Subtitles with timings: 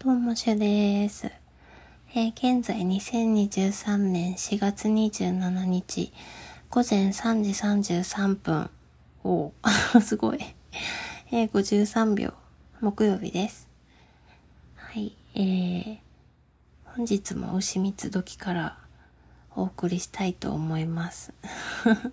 [0.00, 1.26] どうもしゅです。
[2.14, 6.12] えー、現在2023年4月27日
[6.70, 7.50] 午前3時
[7.90, 8.70] 33分。
[9.24, 9.52] お
[10.00, 10.38] すごい。
[11.32, 12.32] えー、53秒
[12.80, 13.66] 木曜日です。
[14.76, 15.98] はい、えー、
[16.94, 18.78] 本日も牛蜜時から
[19.56, 21.34] お送りしたいと思います。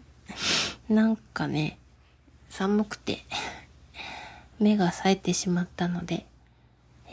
[0.89, 1.77] なんかね、
[2.49, 3.23] 寒くて
[4.57, 6.25] 目が冴えてしまったので、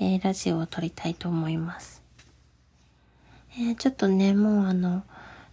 [0.00, 2.02] えー、ラジオを撮りたいと思います。
[3.58, 5.02] えー、ちょっとね、もうあの、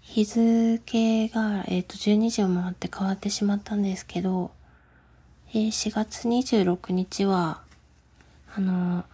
[0.01, 4.51] 日付が、えっ、ー、と、12時を回って変わってしまったんですけど、
[5.51, 7.61] えー、4月26日は、
[8.55, 9.05] あの、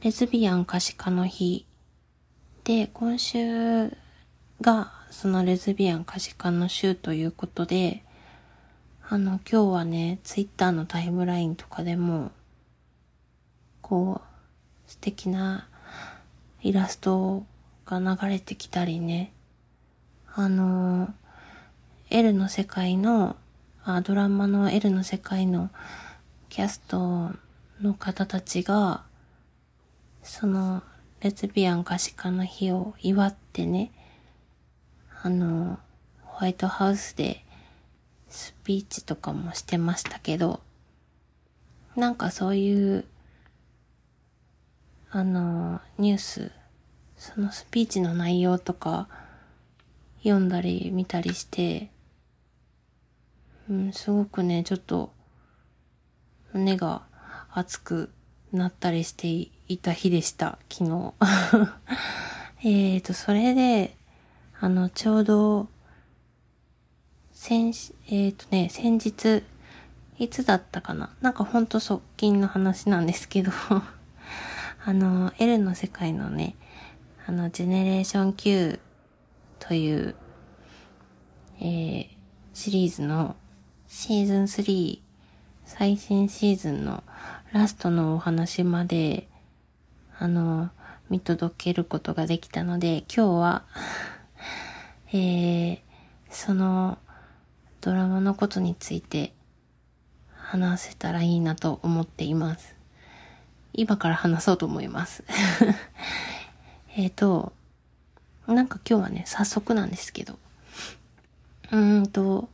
[0.00, 1.66] レズビアン可視化の日
[2.64, 3.90] で、今週
[4.60, 8.04] がそのレズビアン可視化の週ということで、
[9.08, 12.32] あの、今日はね、ツイッターのタイムラインとかでも、
[13.80, 14.33] こう、
[14.94, 15.66] 素敵な
[16.62, 17.44] イラスト
[17.84, 19.32] が流れてきたりね、
[20.32, 21.12] あの、
[22.10, 23.34] L の世界の、
[23.82, 25.70] あドラマの L の世界の
[26.48, 27.32] キャスト
[27.82, 29.02] の方たちが、
[30.22, 30.84] その、
[31.20, 33.90] レズビアン可視化の日を祝ってね、
[35.22, 35.80] あの、
[36.22, 37.44] ホワイトハウスで
[38.28, 40.60] スピーチとかもしてましたけど、
[41.96, 43.04] なんかそういう、
[45.16, 46.50] あの、ニュース、
[47.16, 49.06] そのスピーチの内容とか
[50.24, 51.88] 読んだり見たりして、
[53.70, 55.12] うん、すごくね、ちょっと
[56.52, 57.02] 胸が
[57.52, 58.10] 熱く
[58.50, 59.28] なったりして
[59.68, 61.14] いた日でした、昨日。
[62.66, 63.96] えっと、それで、
[64.58, 65.68] あの、ちょうど、
[67.30, 67.68] 先、
[68.08, 69.44] えっ、ー、とね、先日、
[70.18, 73.52] いつだったかななんかほんと側近の話なんですけど
[74.84, 76.56] あの、L の世界のね、
[77.26, 78.78] あの、ジェネレーション Q
[79.58, 80.14] という、
[81.60, 82.08] えー、
[82.52, 83.36] シリーズの
[83.88, 85.00] シーズン3、
[85.64, 87.02] 最新シーズンの
[87.52, 89.28] ラストのお話まで、
[90.18, 90.70] あの、
[91.08, 93.64] 見届けることができたので、今日は
[95.16, 95.78] えー、
[96.28, 96.98] その
[97.80, 99.32] ドラマのことについて
[100.34, 102.74] 話せたらいいなと思っています。
[103.74, 105.24] 今から話そうと思います。
[106.96, 107.52] えっと、
[108.46, 110.38] なんか今日はね、早速なんですけど、
[111.72, 112.48] うーんと、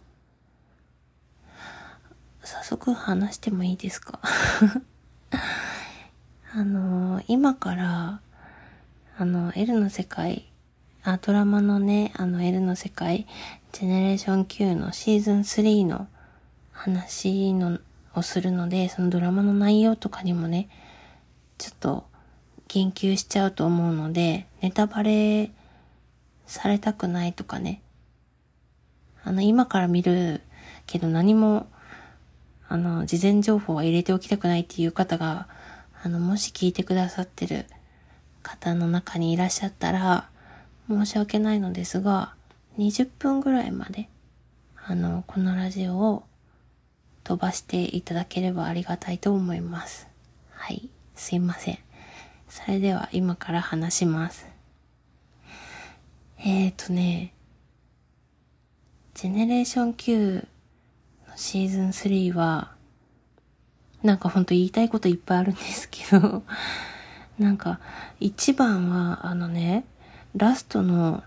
[2.43, 4.21] 早速話してもいいですか？
[6.53, 8.21] あの、今から、
[9.19, 10.51] あの、L の世界
[11.03, 13.27] あ、ドラマのね、あの L の世界、
[13.73, 16.09] ジェネレーション Q のシーズン3の
[16.73, 17.79] 話の
[18.15, 20.69] をするので、そのドラマの内容とかにもね、
[21.61, 22.07] ちょっと
[22.69, 25.51] 言及しちゃうと思うので、ネタバレ
[26.47, 27.83] されたくないとかね、
[29.23, 30.41] あの、今から見る
[30.87, 31.69] けど何も、
[32.67, 35.49] あの、事前情報は入れておきたくないっていう方が、
[36.03, 37.67] あの、もし聞いてくださってる
[38.43, 40.31] 方の中にいらっしゃったら、
[40.89, 42.35] 申し訳ないのですが、
[42.79, 44.09] 20分ぐらいまで、
[44.83, 46.25] あの、このラジオを
[47.23, 50.09] 飛ばしていただければありがたいと思います。
[50.51, 50.89] はい、
[51.21, 51.79] すいません。
[52.49, 54.49] それでは今から話します。
[56.39, 57.35] えーとね、
[59.13, 60.49] ジェネレーション Q
[61.29, 62.73] のシーズン3は、
[64.03, 66.43] なんかほんと言いたいこといっぱいあるんですけど、
[67.39, 67.81] なんか
[68.19, 69.85] 一番はあのね、
[70.35, 71.23] ラストの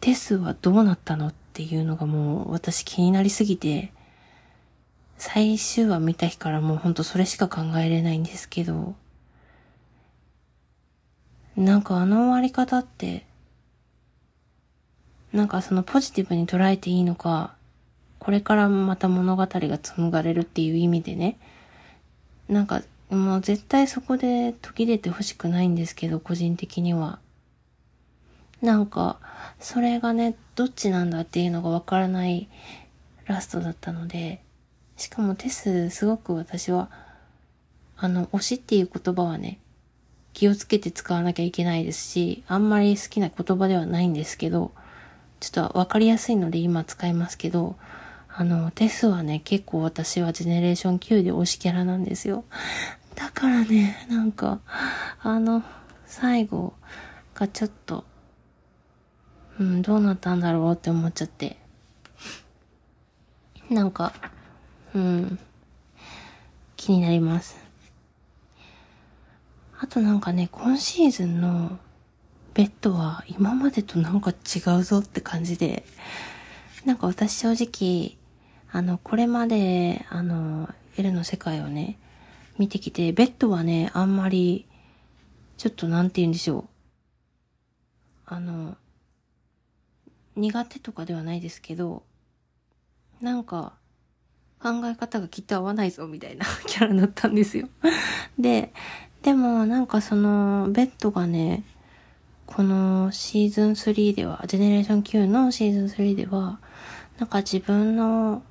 [0.00, 3.92] テスはどうなったのっていうのがもう私気になりすぎて、
[5.16, 8.96] 最終話見た日からもうほんとそれしか考えれないんですけど、
[11.58, 13.26] なんかあの終わり方って、
[15.32, 17.56] なんかそのポジティブに捉えていいのか、
[18.20, 21.36] これからまた物語が紡がれるっていう意味でね、
[22.48, 27.18] なんかもう絶対そこで途切れてほしくないんですけど、個人的には。
[28.62, 29.18] なんか、
[29.58, 32.48] それがね、どっちなんだっていうのがわからない
[33.26, 34.42] ラストだったので、
[34.96, 36.88] しかもテス、すごく私は、
[37.96, 39.58] あの、推しっていう言葉はね、
[40.32, 44.72] 気をつけて使わなきゃいけないですし、あんまり好きな言葉ではないんですけど、
[45.40, 47.76] ちょっとわかりやすいので今使いますけど、
[48.28, 52.44] あの、テスはね、結構私はジェネレーション9で推しキャラなんですよ。
[53.16, 54.60] だからね、なんか、
[55.20, 55.64] あの、
[56.06, 56.72] 最後
[57.34, 58.04] がちょっと、
[59.58, 61.56] うん、どうなったんだろうって思っちゃって。
[63.68, 64.12] なんか、
[64.94, 65.38] うん、
[66.76, 67.67] 気になります。
[69.80, 71.78] あとなんかね、今シーズンの
[72.52, 75.84] ベッドは今までとなんか違うぞって感じで、
[76.84, 78.18] なんか私正直、
[78.72, 81.96] あの、これまで、あの、L の世界をね、
[82.58, 84.66] 見てきて、ベッドはね、あんまり、
[85.56, 86.64] ちょっとなんて言うんでしょう。
[88.26, 88.76] あの、
[90.34, 92.02] 苦手とかではないですけど、
[93.20, 93.74] なんか、
[94.60, 97.68] 考え方がきっと合わないぞ、みたいな キャラだったんですよ
[98.36, 98.72] で、
[99.28, 101.62] でもなんかその、ベッドがね、
[102.46, 106.60] このシーズン3では、ジェネレーション Q のシーズン3では、
[107.18, 108.42] なんか自分の、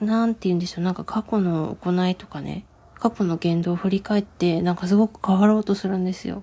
[0.00, 2.64] なんて言うんでしょう、なんか過去の行いとかね、
[2.94, 6.42] 過去の言動を振り返って、なんかすごく変わろうとするんですよ。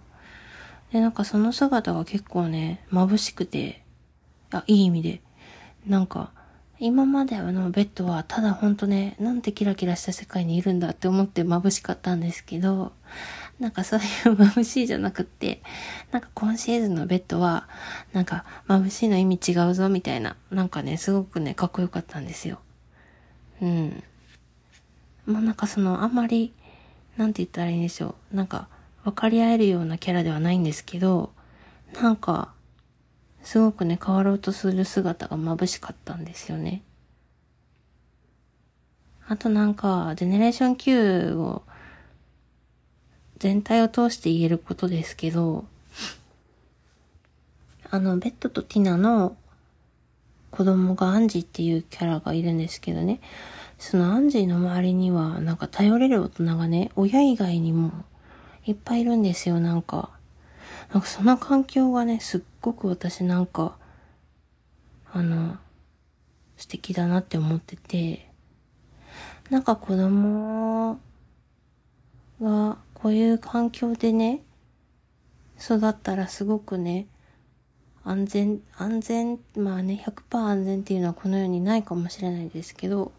[0.94, 3.84] で、なんかその姿が結構ね、眩しくて、
[4.52, 5.22] あ、いい意味で。
[5.86, 6.32] なんか、
[6.80, 12.92] 今までのベッドはただほんとね、なんてキラキラした世界にいるんだって思って眩しかったんですけど、
[13.60, 14.06] なんかそういう
[14.36, 15.62] 眩しいじゃなくって、
[16.12, 17.70] なんか今シーズンのベッドは、
[18.12, 22.60] なんか眩しいの意味違うぞみたいな、なんかね、すごくね、かっこよかったんですよ。
[23.62, 24.04] うん。
[25.26, 26.54] まあなんかその、あんまり、
[27.16, 28.36] なんて言ったらいいんでしょう。
[28.36, 28.68] なんか、
[29.06, 31.32] 分かり合えるようなキャラではないんですけど、
[32.02, 32.55] なんか、
[33.46, 36.82] すごくね、変わろうとする姿が眩しかったんですよね。
[39.28, 41.62] あとなんか、ジェネレーション Q を、
[43.38, 45.66] 全体を通して言えることですけど、
[47.92, 49.38] あの、ベッドとティナの
[50.50, 53.22] 子供がアンジーっていうキャラがいるんですけどね、
[53.78, 57.92] そのアンジーの周りには、なんか頼れる大人がね、親以外にも
[58.66, 60.10] いっぱいいるんですよ、なんか。
[60.96, 63.76] なんかその環境がね、すっごく私なんか、
[65.12, 65.58] あの、
[66.56, 68.32] 素敵だなって思ってて、
[69.50, 70.98] なんか子供
[72.42, 74.42] がこういう環境でね、
[75.60, 77.08] 育ったらすごくね、
[78.06, 83.12] 安全、安全、まあね、100%安全っていうのはこの世にないかもしれないですけど、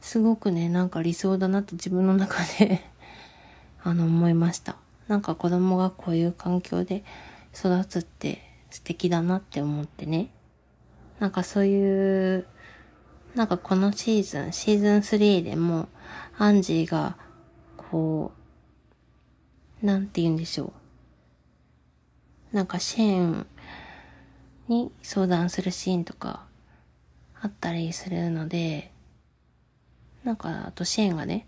[0.00, 2.80] すごくね、なんか理想だなって自分の中で
[3.84, 4.78] あの、思いました。
[5.08, 7.02] なんか子供がこういう環境で
[7.54, 10.30] 育つって素敵だなって思ってね。
[11.18, 12.46] なんかそういう、
[13.34, 15.88] なんかこのシーズン、シーズン3でも、
[16.38, 17.16] アンジーが、
[17.76, 18.32] こ
[19.82, 20.72] う、なんて言うんでしょ
[22.52, 22.56] う。
[22.56, 23.46] なんかシェーン
[24.68, 26.46] に相談するシーンとか
[27.40, 28.92] あったりするので、
[30.24, 31.46] なんか、あとシェーンがね、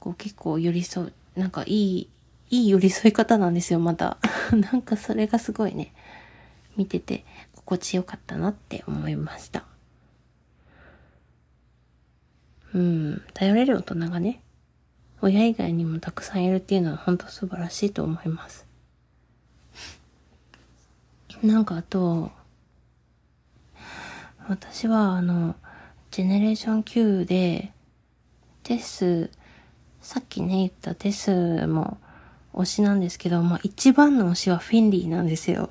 [0.00, 2.10] こう結構寄り添う、なんかいい
[2.50, 4.18] いい寄り添い方なんですよ、また。
[4.52, 5.92] なんかそれがすごいね、
[6.76, 7.24] 見てて
[7.54, 9.64] 心地よかったなって思いました。
[12.74, 14.42] うん、頼れる大人がね、
[15.20, 18.66] 親以外にもたくさんいるっていうのは本当素晴らしいと思います。
[21.42, 22.32] なんかあと、
[24.48, 25.56] 私はあの、
[26.10, 27.72] ジェネレーション Q で、
[28.62, 29.30] テス、
[30.00, 31.98] さっきね言ったテスも
[32.54, 35.70] 推しなんですけど、まあ一番の推しはフィンリーなんですよ。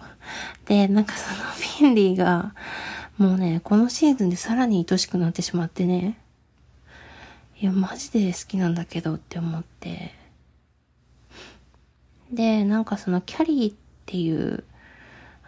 [0.65, 2.53] で、なんかそのフィンリーが、
[3.17, 6.19] もうね、このシーズンでさらに愛しくなってしまってね、
[7.59, 10.13] いや、マジで好きなんだけどって思って。
[12.31, 13.75] で、なんかそのキャリーっ
[14.05, 14.63] ていう、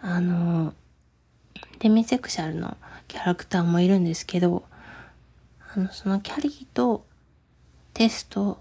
[0.00, 0.72] あの、
[1.80, 2.76] デミセクシャルの
[3.08, 4.64] キャラクターもいるんですけど、
[5.74, 7.04] あの、そのキャリーと
[7.92, 8.60] テスト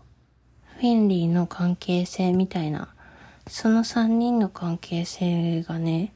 [0.76, 2.94] フィンリーの関係性みたいな、
[3.48, 6.14] その3人の関係性がね、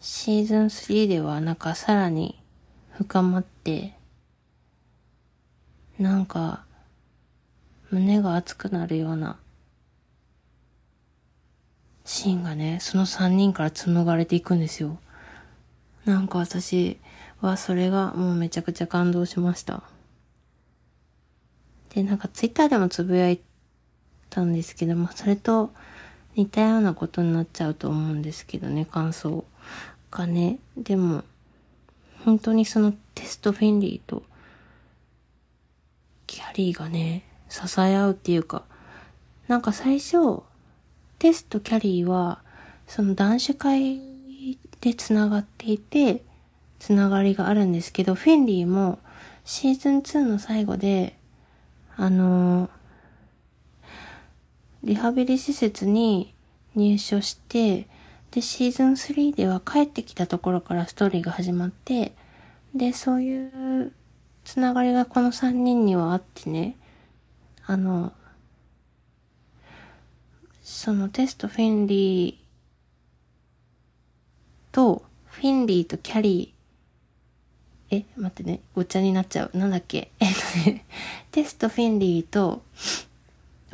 [0.00, 2.40] シーズン3ではなんかさらに
[2.92, 3.94] 深まって、
[5.98, 6.64] なんか、
[7.90, 9.38] 胸が熱くなるような
[12.04, 14.98] シーンがね、その3人から紡がれていくんですよ。
[16.04, 16.98] なんか私
[17.40, 19.82] はそれがもうめちゃくちゃ感動しました。
[21.94, 23.40] で、なんかツイッターでもつぶやい
[24.32, 25.70] たんですけど、まあ、それと
[26.34, 29.44] 似たようなことになっちゃうと思うんですけどね、感想
[30.10, 30.58] がね。
[30.78, 31.22] でも、
[32.24, 34.22] 本当にそのテストフィンリーと
[36.26, 38.62] キャリーがね、支え合うっていうか、
[39.48, 40.42] なんか最初、
[41.18, 42.40] テストキャリーは、
[42.86, 44.00] その男子会
[44.80, 46.22] で繋がっていて、
[46.78, 48.98] 繋がりがあるんですけど、フィンリーも
[49.44, 51.18] シーズン2の最後で、
[51.96, 52.81] あのー
[54.84, 56.34] リハビリ施設に
[56.74, 57.88] 入所して、
[58.30, 62.14] で、シーズン3では帰ってきたところからストーリーが始まって、
[62.74, 63.92] で、そういう
[64.44, 66.76] つながりがこの3人にはあってね、
[67.66, 68.12] あの、
[70.62, 72.34] そのテストフィンリー
[74.74, 79.58] と、フィンリーとキャリー、え、待ってね、ごっちゃになっちゃう。
[79.58, 80.10] なんだっけ？
[80.18, 80.34] えっ
[80.64, 80.86] とね、
[81.30, 82.62] テストフィンリーと、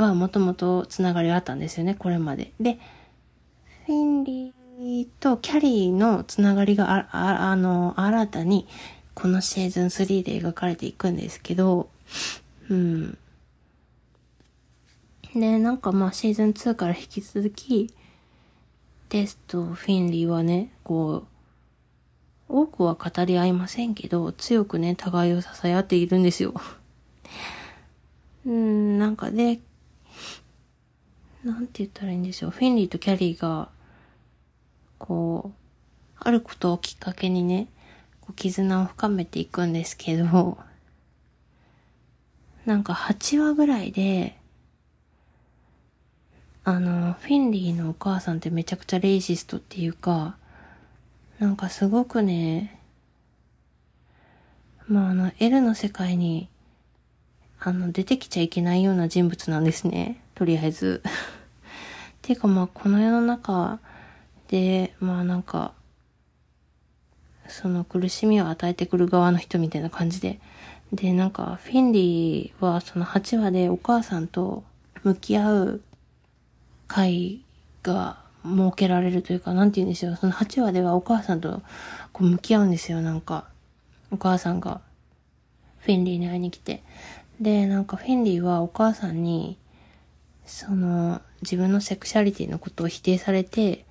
[0.02, 2.52] はもともとつながりがあったんですよね、これまで。
[2.60, 2.78] で、
[3.86, 8.66] フィンリーとキャリーのつながりがあ、ああの、新たに、
[9.14, 11.88] このシーズン3で描かれていくんですけど、
[12.68, 13.18] うん。
[15.34, 17.92] で、なんかまあシーズン2から引き続き、
[19.08, 21.26] テスト、フィンリーはね、こう、
[22.48, 26.54] 多くは語り合いませんけど、強くね、互いを支え合っているんですよ。
[28.46, 29.60] うん、なんかで、
[31.44, 32.50] なんて言ったらいいんでしょう。
[32.50, 33.68] フィンリーとキャリーが、
[34.98, 35.58] こう、
[36.20, 37.68] あることをきっかけにね、
[38.20, 40.58] こう絆を深めていくんですけど、
[42.66, 44.36] なんか8話ぐらいで、
[46.64, 50.36] あの、フィンリーのお母さんってめちゃくちゃレイシストっていうか、
[51.38, 52.78] なんかすごくね、
[54.86, 56.48] まああの、L の世界に、
[57.60, 60.20] あの、出てきちゃいけないような人物なんですね。
[60.34, 61.02] とりあえず。
[62.28, 63.78] ていうかまあこの世の中
[64.48, 65.72] で、まあなんか、
[67.48, 70.38] その苦しみを与えてくる側の人みたいな感じで。
[70.92, 74.62] で、なんか、フィンリーはその8話でお母さんと
[75.04, 75.80] 向き合う
[76.86, 77.40] 会
[77.82, 80.16] が設けられるというか、なんて言うんでしょう。
[80.16, 81.62] その8話ではお母さんと
[82.12, 83.46] こう向き合うんですよ、なんか。
[84.10, 84.82] お母さんが
[85.78, 86.82] フィンリーに会いに来て。
[87.40, 89.56] で、なんかフィンリーはお母さんに、
[90.48, 93.84] その、自分のセクシャリティのことを否定されて、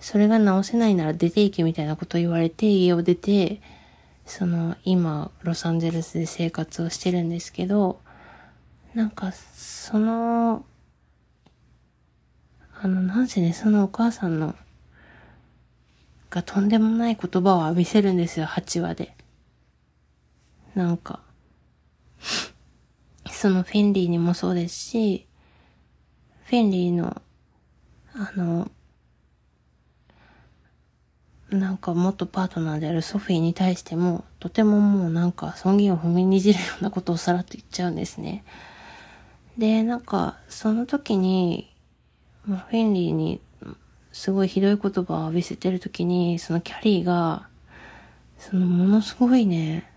[0.00, 3.60] それが直せないなら出ていけみたいなことを言われて家を出て、
[4.24, 8.00] その今ロサンゼルスで生活をしてるんですけど、
[8.94, 10.64] なんかその、
[12.80, 14.56] あのなんせね、そのお母さんの、
[16.30, 19.14] がとんでもない言葉を浴びせるんですよ、8話で。
[20.74, 21.20] なんか、
[23.30, 25.26] そのフィンリーにもそうですし、
[26.52, 27.22] フィンリーの、
[28.12, 28.70] あの、
[31.48, 38.44] なんか元パートナーであるソフィーに対しても、とてももうなんか尊厳を踏みにじるようなことをさらっと言っちゃうんですね。
[39.56, 41.74] で、なんか、その時に、
[42.44, 43.40] フィンリーに
[44.12, 47.48] すごいひどい言葉を浴びせてる時に、そのキャリーが、
[48.36, 49.90] そのものすごいね、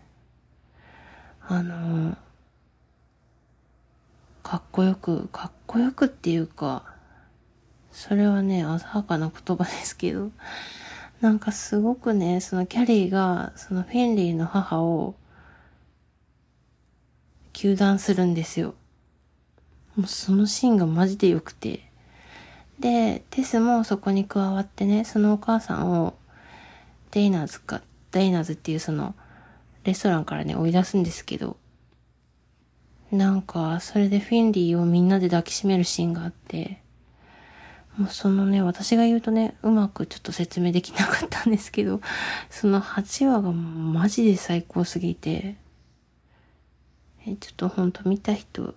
[1.41, 2.15] あの、
[4.45, 6.83] かっこよく、かっこよくっていうか、
[7.91, 10.29] それはね、浅はかな言葉ですけど、
[11.19, 15.15] なんかすごくね、そのキャリーが、そのフェンリーの母を、
[17.53, 18.75] 休断するんですよ。
[19.95, 21.89] もうそのシーンがマジで良くて。
[22.79, 26.13] で、テスもそこに加わってね、そのお母さんを、
[27.09, 29.15] デイナーズか、デイナーズっていうその、
[29.85, 31.57] レストランからね、追い出すんですけど、
[33.15, 36.81] なんか、それでフィンリーをみんなで抱きしめるシーンがあって、
[37.97, 42.01] もうそのね、私が言うとね、うまくちょっと説明できなかったんですけど、
[42.49, 45.55] その8話がマジで最高すぎて、
[47.25, 48.75] え、ちょっとほんと見た人、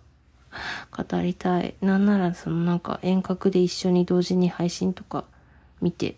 [0.90, 1.74] 語りたい。
[1.80, 5.24] なんならそのなんか遠隔で一緒に同時に配信とか
[5.80, 6.16] 見て、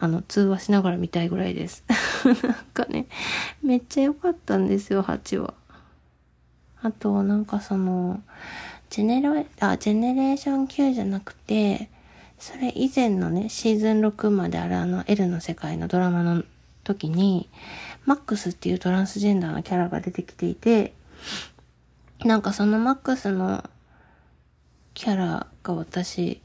[0.00, 1.84] あの、通話しながら見たいぐらいです。
[2.26, 3.06] なんかね、
[3.62, 5.54] めっちゃ良かったんですよ、8話。
[6.82, 8.22] あと、なんかその、
[8.90, 11.88] ジェネレ、あ、ジェネレーション Q じゃなくて、
[12.38, 16.42] それ以前のね、シーズン6まであるあの L の世界のドラマの
[16.84, 17.48] 時に、
[18.04, 20.92] マックスっていうトランスジェンダーのキャラが出てきていて、
[22.24, 23.64] なんかそのマックスの
[24.94, 26.42] キャラが私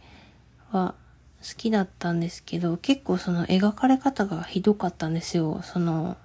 [0.72, 0.96] は
[1.42, 6.18] 好きだったんですけど、結構その描かれ方がひどかったんですよ、その、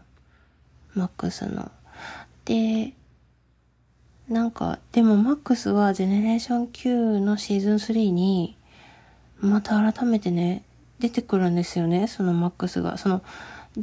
[0.94, 1.70] マックスの。
[2.44, 2.92] で、
[4.32, 8.56] なんか、でもマックスはジェネレーション Q のシーズン3に、
[9.40, 10.64] また改めてね、
[11.00, 12.96] 出てくるんですよね、そのマックスが。
[12.96, 13.22] その、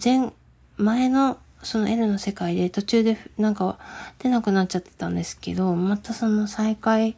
[0.03, 0.32] 前、
[0.77, 3.77] 前の、その L の世界で途中でなんか
[4.18, 7.15] 出なくなっちゃってたんですけど、またその再会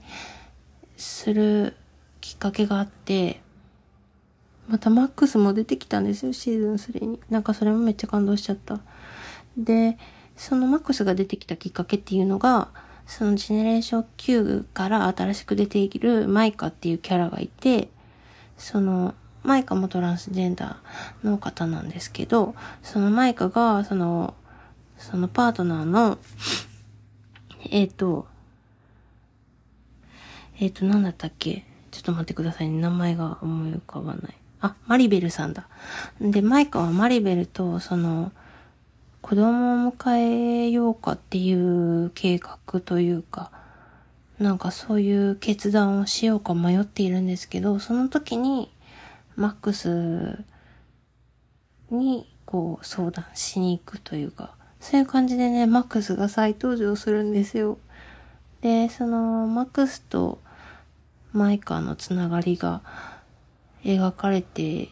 [0.98, 1.78] する
[2.20, 3.40] きっかけがあって、
[4.68, 7.20] またマックスも出てきたんですよ、シーズン3に。
[7.30, 8.82] なんかそれもめっちゃ感動しちゃった。
[9.56, 9.98] で、
[10.36, 12.70] そのマックスが出てきたきっかけっていうのが、
[13.12, 17.90] そのジェネレーション Q から新しく出ているマイカっていうキャラがいて、
[18.58, 24.34] その、マイカもトランスジェンダーの方なんですけど、そのマイカが、その、
[24.98, 26.20] そのパートナーの、
[27.70, 28.28] えっ、ー、と、
[30.62, 31.66] えっ、ー、と、なんだったっけ？
[31.92, 32.80] ちょっと待ってくださいね。
[32.80, 34.36] 名前が思い浮かばない。
[34.62, 35.68] あ、マリベルさんだ。
[36.22, 38.32] で、マイカはマリベルと、その、
[39.22, 43.52] 子供を迎えようかっていう計画というか、
[44.40, 48.72] なんかそういう決断をしようか迷っているんですけど、その時に、
[49.36, 50.44] マックス
[51.92, 57.78] に、こう、相談しに行くというか、そういう感じでね、マックスが再登場するんですよ。
[58.62, 60.40] で、その、マックスと
[61.34, 62.82] マイカーのつながりが
[63.84, 64.90] 描かれて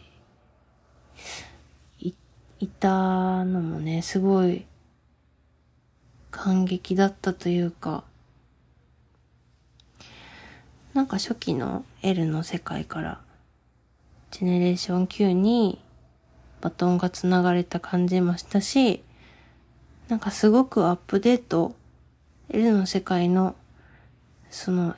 [2.60, 4.66] い、たのもね、すごい
[6.30, 8.04] 感激だったというか、
[10.92, 13.20] なんか初期の L の世界から、
[14.30, 15.80] ジェネレーション Q に
[16.60, 19.02] バトンが繋がれた感じもしたし、
[20.08, 21.74] なんかすごくアップデート、
[22.50, 23.56] L の世界の、
[24.50, 24.96] その、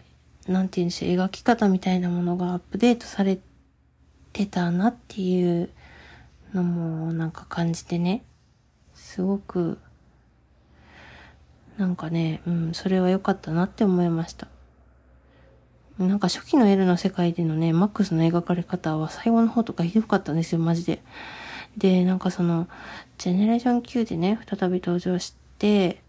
[0.48, 3.38] なんて言うんでしょう、描き方みたいなものがアップデートされ
[4.32, 5.70] てたなっていう
[6.54, 8.24] のもなんか感じてね、
[8.94, 9.78] すごく、
[11.78, 14.48] なんかね、うん、それは良かったなって思いました。
[15.98, 21.02] なんか初期の L の世界でのね、マックスの描かれ方は最後の方とかひどかったんですよ、マジで。
[21.76, 22.68] で、なんかその、
[23.18, 26.02] ジェネレーション Q でね、再び登場して、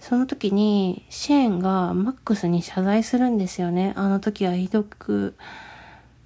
[0.00, 3.92] その時に、シェーンがマックスに謝罪するんですよね。
[3.96, 5.36] あの時はひどく、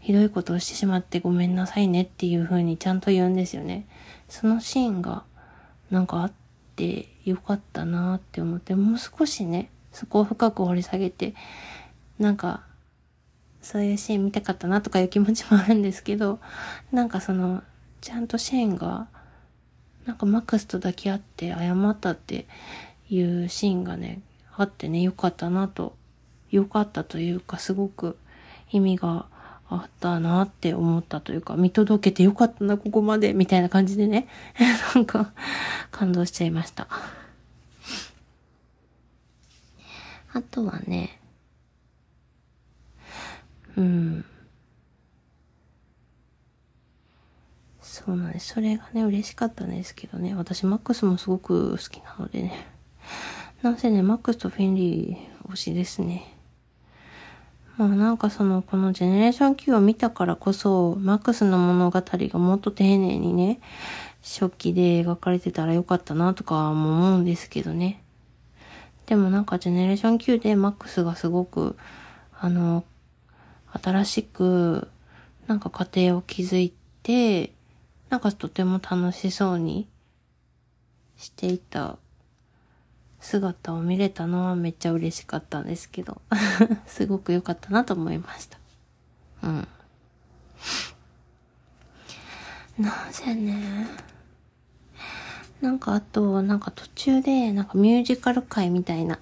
[0.07, 3.89] ひどいことをしてしまってごめんなさいねっていう風にちゃんと言うんですよね。
[4.29, 5.25] そのシーンが、
[5.91, 6.33] なんかあっ
[6.77, 11.35] てよかったなって思って、もう少しね、そこを深く掘り下げて、
[12.21, 12.63] なんか、
[13.61, 16.39] そういうシーン見たかったなとかいう気持ちもあるんですけど、
[16.93, 17.65] なんかその、
[18.01, 19.09] ちゃんとシェーンが、
[20.05, 22.47] なんかマックスと抱き合って謝ったって
[23.11, 24.21] いうシーンがね、
[24.57, 25.97] あってね、よかったなと、
[26.53, 28.17] よかったというか、すごく
[28.71, 29.27] 意味が
[29.69, 34.29] あったなって思ったというか、見届けてよかったな、ここまで、みたいな感じでね、
[34.95, 35.33] なんか、
[35.91, 36.89] 感動しちゃいました。
[40.33, 41.19] あとはね、
[43.77, 44.25] うん。
[47.81, 48.55] そうなんです。
[48.55, 50.35] それがね、嬉しかったんですけどね。
[50.35, 52.67] 私、マックスもすごく好きなのでね。
[53.63, 56.36] なんせね、マックスとフェンリー推しですね。
[57.77, 63.61] まあなんかその、このジェネレーション Q を見たからこそ、マックスの物語がもっと丁寧にね、
[64.23, 68.03] 初期で描かれてたらよかったなとかも思うんですけどね。
[69.05, 71.77] でもなんかジェネレーション Q でマックスがすごく、
[72.39, 72.85] あの、
[73.83, 74.89] 新しく、
[75.47, 77.53] なんか家庭を築いて、
[78.09, 79.87] なんかとても楽しそうに
[81.19, 81.99] していた
[83.27, 86.23] 姿を見れたのはめっちゃ嬉しかったんですけど
[86.87, 88.59] すごく良かったなと思いました。
[89.43, 89.69] うん。
[92.79, 93.87] なぜね？
[95.61, 99.19] なんかあと、なんか途中で、なんかミュージカル界みたいな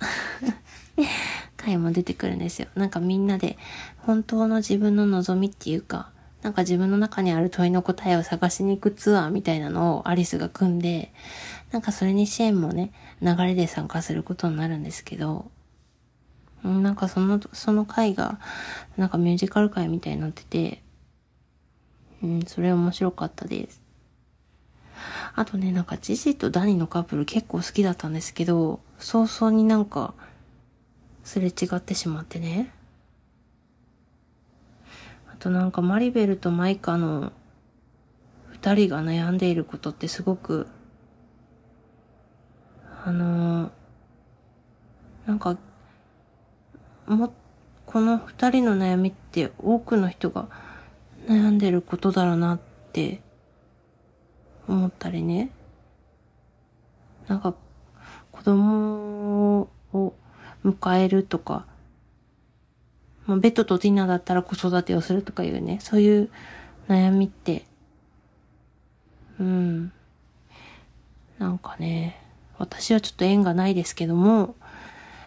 [1.56, 2.68] 回も出てくるんですよ。
[2.74, 3.56] なんかみんなで
[3.98, 6.10] 本当の自分の望みっていうか、
[6.42, 11.12] なんか自分の中にある問いの答えを探しに行くツアーみたいなのをアリスが組んで、
[11.70, 12.92] なんかそれに支援もね、
[13.24, 15.50] 流れで参加することになるんですけど、
[16.62, 18.38] なんかその、その回が、
[18.96, 20.82] なんかミュージカル回みたいになってて、
[22.22, 23.82] うん、それ面白かったです。
[25.34, 30.14] あとね、なんかジジとダニのカップル結構好きだったんですけど、早々になんか、
[31.22, 32.70] すれ違ってしまってね。
[35.32, 37.32] あとなんかマリベルとマイカの
[38.52, 40.68] 二人が悩んでいることってすごく、
[43.06, 43.70] あのー、
[45.26, 45.58] なんか、
[47.06, 47.34] も、
[47.84, 50.48] この二人の悩みって多くの人が
[51.26, 52.60] 悩んでることだろうなっ
[52.94, 53.20] て
[54.66, 55.50] 思ったりね。
[57.28, 57.54] なんか、
[58.32, 60.14] 子供を
[60.64, 61.66] 迎えるとか、
[63.26, 66.30] まあ、ベッドとディナーだったら子育てをするとかいうね、そういう
[66.88, 67.66] 悩みって、
[69.38, 69.92] うん。
[71.38, 72.23] なんかね、
[72.58, 74.54] 私はちょっと縁がないですけども、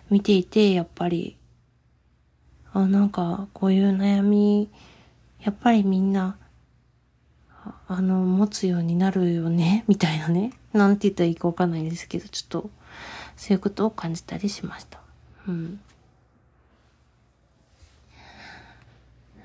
[0.10, 1.38] 見ていて、やっぱり、
[2.74, 4.70] あ、なんか、こういう悩み、
[5.42, 6.38] やっぱりみんな、
[7.88, 10.54] あの、持つようになるよね、 みたいなね。
[10.74, 12.70] なんて言ったらいいかわかんないんですけど、ちょっと、
[13.36, 15.00] そういうことを感じたりしました。
[15.48, 15.80] うん。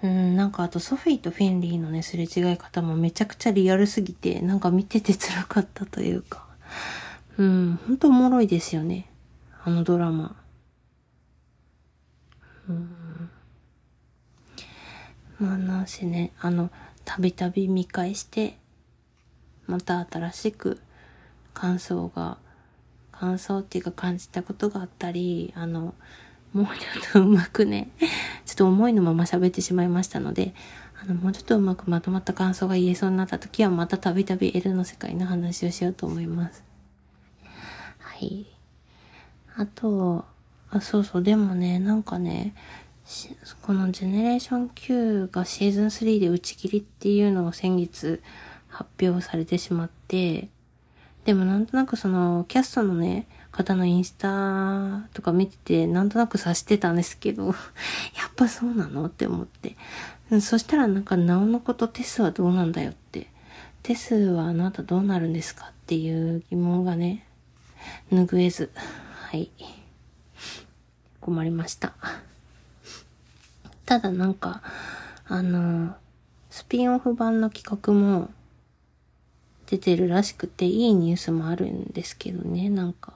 [0.03, 6.47] うん、なんかあとソフィーとフィンリーのね、すれ違い方もめちゃくちゃリアルすぎて、なんか見てて辛かったというか。
[7.43, 9.11] うん、ほんとおもろいですよね。
[9.65, 10.37] あのドラマ。
[12.69, 13.31] うん。
[15.41, 16.71] まあなんせね、あの、
[17.05, 18.59] たびたび見返して、
[19.67, 20.79] また新しく
[21.53, 22.39] 感想が、
[23.11, 25.97] 感想っていうか感じたことがあったり、あの、
[26.53, 27.91] もうちょっとうまくね、
[28.47, 30.55] ちょっと思いのまま喋ってしまいましたので、
[31.03, 36.72] あの、もうちょっとうまくまとまった感想が言えそうになった時は、またたびたび L の世界の話をしようと思います。
[39.57, 40.25] あと、
[40.71, 42.55] あ、そうそう、でもね、なんかね、
[43.63, 48.23] このジェネレーション Q がシーズン3で打ち切りっていうのを先月
[48.69, 50.49] 発表されてしまって、
[51.25, 57.55] でもなんとなくそのキャストのね、方のインスタとか見てて、なんとなく察してたんですけど、 やっ
[58.35, 59.77] ぱそうなのって思って。
[60.41, 63.29] そしたらなんか、なおのことテスはどうなんだよって。
[63.83, 67.27] テスはあなたどうなるんですかっていう疑問がね、
[68.11, 69.51] 拭えず、はい。
[71.21, 71.95] 困りました。
[73.87, 74.63] ただなんか、
[75.27, 75.95] あの、
[76.51, 78.31] スピンオフ版の企画も
[79.67, 83.15] 出てるらしくて、いいニュースもあるんですけどね、なんか、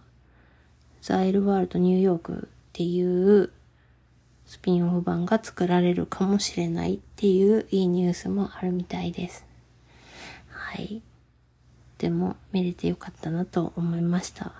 [1.02, 3.50] ザイルワールドニューヨークっていう
[4.46, 9.44] スピンオフ版が作られるかもしれないっていういいニュースもあるみたいです。
[10.48, 11.02] はい。
[11.98, 14.52] でも見れてよかったなと思いました。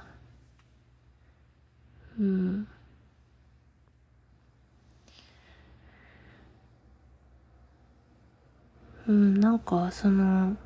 [2.19, 2.69] うん。
[9.07, 10.57] うん、なんか、その、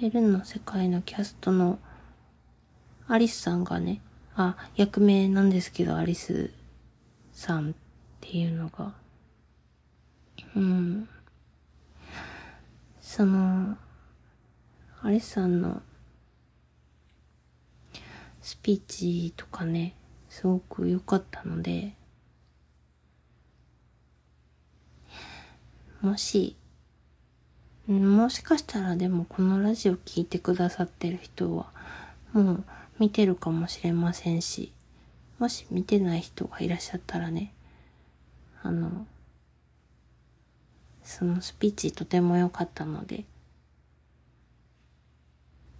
[0.00, 1.78] エルの世界のキャストの
[3.08, 4.00] アリスさんがね、
[4.36, 6.50] あ、役名なんですけど、アリス
[7.32, 7.74] さんっ
[8.20, 8.94] ていうのが、
[10.54, 11.08] うん。
[13.08, 13.78] その、
[15.00, 15.80] アリスさんの
[18.42, 19.94] スピーチとかね、
[20.28, 21.94] すごく良かったので、
[26.02, 26.54] もし、
[27.86, 31.72] もしかしたらでもこのラジオ聞いてくださってる人は、
[32.34, 32.64] もう
[32.98, 34.70] 見てるかもしれませんし、
[35.38, 37.54] もし見てない人がいらっしゃったらね、
[38.62, 39.06] あの、
[41.08, 43.24] そのスピーチとても良かったので、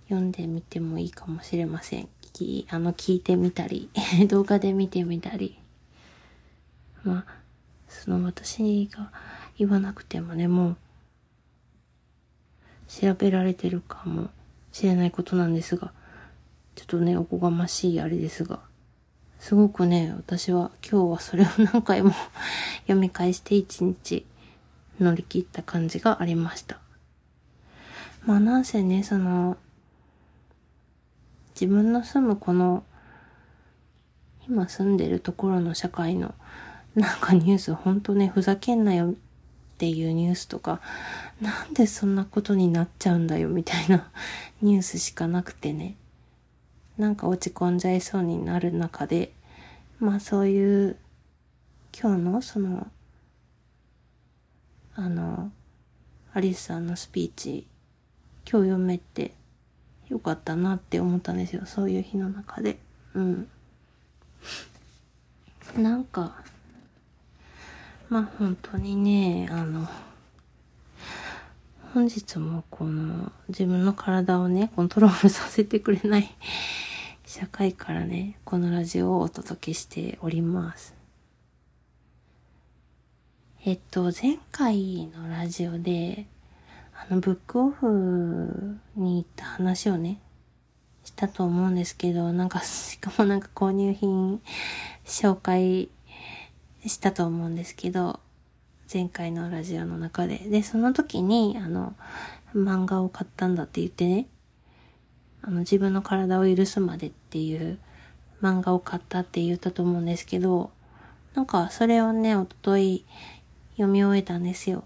[0.08, 2.08] 読んでみてもいいかもしれません。
[2.32, 3.90] きあの、聞いてみたり、
[4.26, 5.58] 動画で見てみたり。
[7.04, 7.26] まあ、
[7.88, 9.12] その私が
[9.58, 10.76] 言わなくてもね、もう、
[12.88, 14.30] 調べられてるかも
[14.72, 15.92] しれないことなんですが、
[16.74, 18.60] ちょっとね、おこがましいあれですが、
[19.38, 22.14] すごくね、私は今日はそれを何回も
[22.88, 24.24] 読み返して一日
[25.00, 26.78] 乗り切った感じがありました。
[28.24, 29.56] まあなんせね、その、
[31.54, 32.84] 自分の住むこの、
[34.48, 36.34] 今住んでるところの社会の
[36.98, 39.14] なんかニュースほんとね、ふざけんなよっ
[39.78, 40.80] ていうニュースとか、
[41.40, 44.10] なんでそんなことになっちゃうんだよみたいな
[44.62, 45.96] ニュースしかなくてね。
[46.96, 49.32] なんか落ち込んじゃいそうになる中で、
[50.00, 50.96] まあそういう
[51.96, 52.88] 今日のその、
[55.00, 55.52] あの、
[56.34, 57.68] アリスさんのスピーチ、
[58.50, 59.32] 今日読めて
[60.08, 61.66] よかったなって思ったんですよ。
[61.66, 62.80] そういう日の中で。
[63.14, 63.48] うん。
[65.76, 66.42] なんか、
[68.08, 69.88] まあ本当にね、あの、
[71.94, 76.28] 本日もこの自分の体をね、コントロールさせてくれない
[77.24, 80.97] 社会からね、このラジオをお届けしております。
[83.64, 86.26] えっと、前回のラジオで、
[86.94, 90.20] あの、ブックオフに行った話をね、
[91.02, 94.40] したと思うんですけど、なんか、しかもなんか購入品
[95.04, 95.88] 紹介
[96.86, 98.20] したと思うんですけど、
[98.90, 100.38] 前回のラジオの中で。
[100.38, 101.96] で、その時に、あの、
[102.54, 104.28] 漫画を買ったんだって言ってね、
[105.42, 107.80] あの、自分の体を許すまでっていう
[108.40, 110.70] 漫画を買ったって言ったと思うんですけど、
[111.34, 113.04] なんか、それをね、おととい
[113.78, 114.84] 読み終えたんですよ。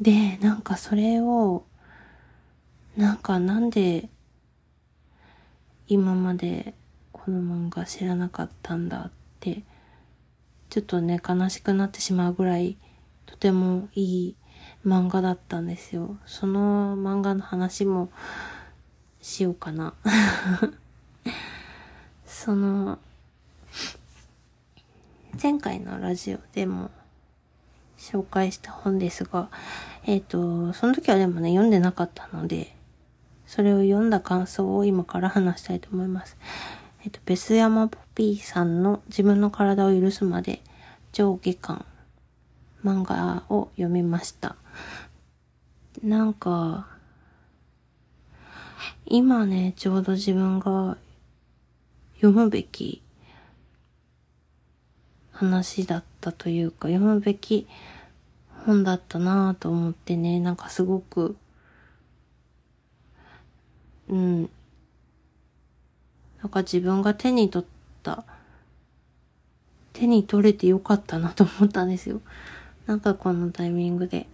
[0.00, 1.64] で、なんかそれを、
[2.96, 4.10] なんかなんで、
[5.86, 6.74] 今まで
[7.12, 9.10] この漫画知らなかったんだっ
[9.40, 9.62] て
[10.70, 12.76] ちょっとね、悲しくなってしまうぐらい、
[13.24, 14.36] とてもいい
[14.84, 16.18] 漫画だったんですよ。
[16.26, 18.10] その漫画の話も
[19.22, 19.94] しようかな。
[22.26, 22.98] その、
[25.40, 26.90] 前回のラジオでも
[27.98, 29.50] 紹介した本ですが、
[30.06, 32.74] えっ、ー、と、その時はでもね、読んでなかったので、
[33.46, 36.36] それを読んだ感想を今から話したいと思います。
[37.04, 40.60] えっと、ベスヤマポピーさんの自分の体を許すまで
[41.12, 41.84] 上下巻
[42.84, 44.56] 漫画を読みました。
[46.02, 46.86] なんか、
[49.06, 50.96] 今ね、ちょうど自分が
[52.16, 53.02] 読むべき
[55.38, 57.68] 話だったというか、読むべき
[58.66, 61.36] 本だったなぁと思ってね、なんかすごく、
[64.08, 64.50] うん、
[66.42, 67.68] なんか自分が手に取っ
[68.02, 68.24] た、
[69.92, 72.20] 手に取れてよかったなと思ったんですよ。
[72.86, 74.26] なんかこのタイミングで。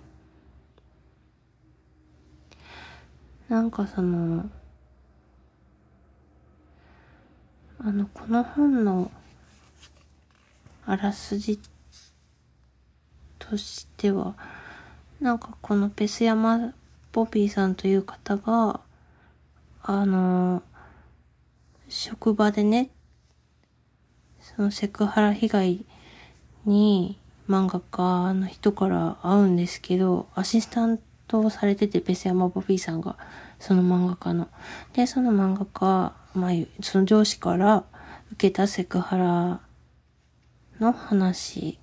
[3.51, 4.49] なんかその、
[7.79, 9.11] あの、この本の
[10.87, 11.59] あらすじ
[13.38, 14.35] としては、
[15.20, 16.75] なんかこのペスヤマ
[17.12, 18.81] ボビーさんという方が、
[19.83, 20.62] あの、
[21.88, 22.90] 職場でね、
[24.40, 25.87] そのセクハラ被害
[26.66, 27.18] に
[27.49, 33.16] 漫画家の人から会うんですけど、アシスタントをされてて、ペスヤマボビーさんが、
[33.59, 34.49] その漫画家の。
[34.92, 36.51] で、その漫画家、まあ、
[36.83, 37.85] その上司から
[38.33, 39.61] 受けたセクハラ
[40.81, 41.79] の話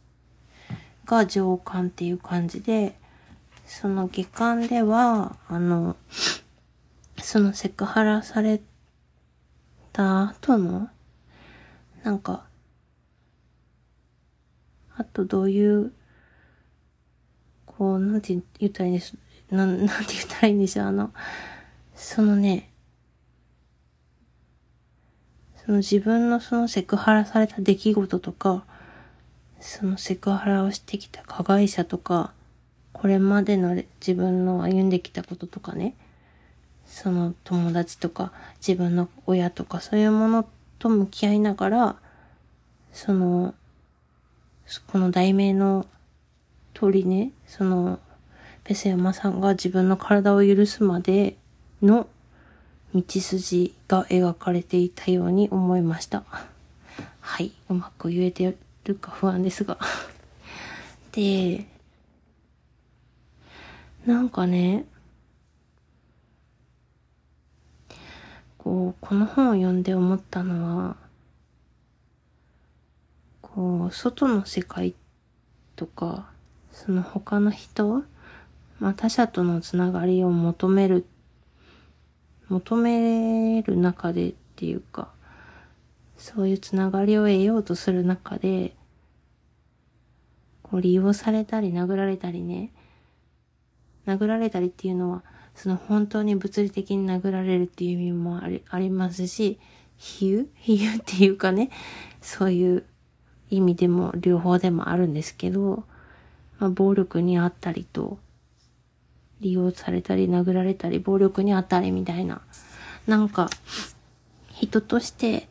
[1.06, 2.96] が上巻っていう感じで、
[3.66, 5.96] その下巻では、あの、
[7.22, 8.62] そのセクハラされ
[9.94, 10.90] た後の、
[12.04, 12.46] なんか、
[14.96, 15.94] あとどういう、
[17.66, 19.16] こう、なんて言ったらいいんです、
[19.50, 21.14] なん、なんて言ったらいいんでしょう、あの、
[21.96, 22.72] そのね、
[25.66, 28.66] その自分のそのセクハラされた出来事とか、
[29.62, 32.34] そのセクハラをしてきた加害者とか、
[32.94, 35.96] これまでの自分の歩んできたこととかね、
[36.88, 38.34] その友達とか
[38.66, 41.96] 自分の親とかそういうものと向き合いながら、
[42.92, 43.54] その、
[44.88, 45.86] この題名の
[46.74, 48.00] 通りね、その、
[48.64, 51.36] ペセヤマさんが自分の体を許すまで
[51.82, 52.08] の
[52.94, 56.24] 道筋が描かれていたように思いました。
[57.20, 57.52] はい。
[57.70, 59.78] うまく言えてるか不安ですが。
[61.12, 61.66] で、
[64.06, 64.86] なんかね、
[68.58, 70.96] こう、この本を読んで思ったのは、
[73.42, 74.96] こう、外の世界
[75.76, 76.30] とか、
[76.72, 78.04] その他の人、
[78.80, 81.06] まあ他者とのつながりを求める、
[82.50, 85.12] 求める中でっていうか、
[86.22, 88.76] そういうつながりを得ようとする中で、
[90.62, 92.72] こう利用されたり殴られたりね、
[94.06, 95.24] 殴られたりっていうのは、
[95.56, 99.60] その本当に物理的に殴られるっていう意味もありありますし、
[99.98, 100.48] 比喩？
[100.54, 101.72] 比喩っていうかね、
[102.22, 102.86] そういう
[103.50, 105.86] 意味でも両方でもあるんですけど、
[106.60, 108.20] まあ、暴力にあったりと、
[109.40, 112.42] 利用されたり殴られたり暴力にあったりみたいな、
[113.08, 113.50] なんか、
[114.52, 115.50] 人として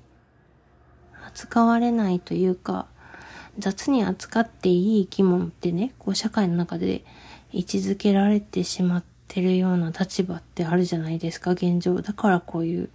[1.32, 2.86] 扱われないというか、
[3.58, 7.04] 雑に扱っていい生き物ってね、こう社会の中で
[7.52, 12.00] 位置づけられてしまってるような立場ってあるじゃないですか、現状。
[12.02, 12.90] だからこういう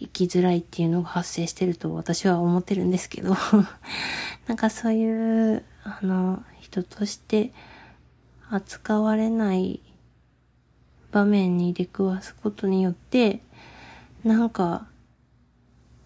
[0.00, 3.34] 生きづらいっていうのが発生してると私は思ってるんですけど
[4.46, 7.52] なんかそういう、あの、人として
[8.50, 9.80] 扱われない
[11.10, 13.40] 場面に出くわすことによって、
[14.24, 14.86] なんか、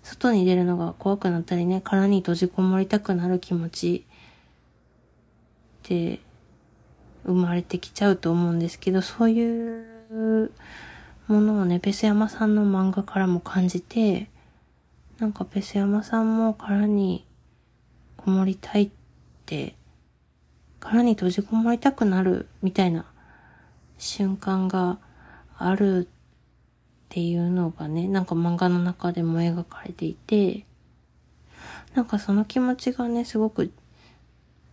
[0.03, 4.07] 外に出るのが怖くなったりね、殻に閉じこもりたくなる気持ち
[5.81, 6.21] って
[7.25, 10.53] 生まれてきちゃうと思うんですけど、そういう
[11.29, 14.29] ものをね、ペスヤマさんの漫画からも感じて、
[15.19, 17.27] なんかペスヤマさんも殻に
[18.17, 18.91] こもりたいっ
[19.47, 19.75] て、
[20.81, 23.05] 殻に閉じこもりたくなるみたいな
[23.99, 24.99] 瞬間が
[25.59, 26.09] ある
[27.11, 30.65] っていうのがね、なんか漫画の中でも描かれていて、
[31.97, 33.73] なんかその気持ちがね、すごく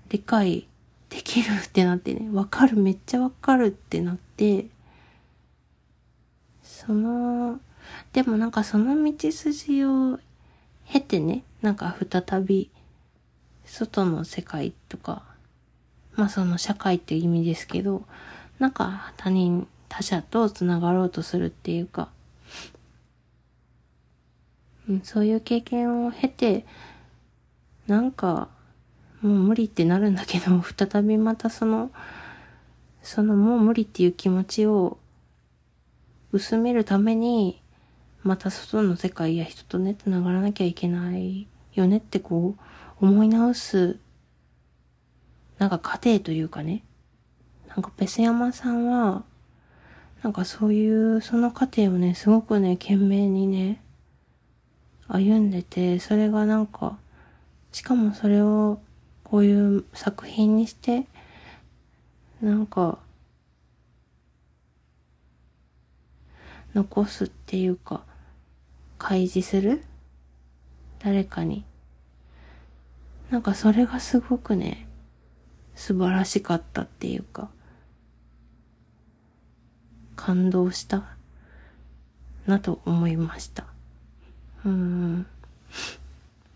[0.09, 0.67] 理解
[1.09, 4.67] できるってなってね、わかる、めっちゃわかるってなって、
[6.61, 7.59] その、
[8.13, 10.19] でもなんかその道筋を
[10.87, 12.69] 経てね、なんか再び、
[13.65, 15.23] 外の世界とか、
[16.13, 18.03] まあその社会っていう意味ですけど、
[18.59, 22.09] なんか他人、他者と繋がろうとするっていうか、
[25.03, 26.65] そういう経験を経て、
[27.87, 28.49] なんか、
[29.21, 31.91] もう無理ってなるんだけど、 再びまたその、
[33.01, 34.97] そのもう無理っていう気持ちを
[36.31, 37.61] 薄めるために、
[38.23, 42.55] また外の世界や人とね、繋がらなきゃいけないよねってこ
[43.01, 43.99] う、思い直す
[45.59, 46.83] なんか家庭というかね、
[47.67, 49.23] なんかペス山さんは、
[50.21, 53.81] なんかそういう、その過程をね、すごくね、懸命にね、
[55.07, 56.97] 歩んでて、それがなんか、
[57.71, 58.81] しかもそれを
[59.23, 61.05] こういう作品にして、
[62.41, 62.99] なんか、
[66.73, 68.03] 残すっていうか、
[68.97, 69.83] 開示する？
[70.99, 71.63] 誰かに。
[73.29, 74.87] なんかそれがすごくね、
[75.75, 77.49] 素晴らしかったっていうか、
[80.15, 81.03] 感動した
[82.45, 83.67] なと思いました。
[84.65, 85.25] うん。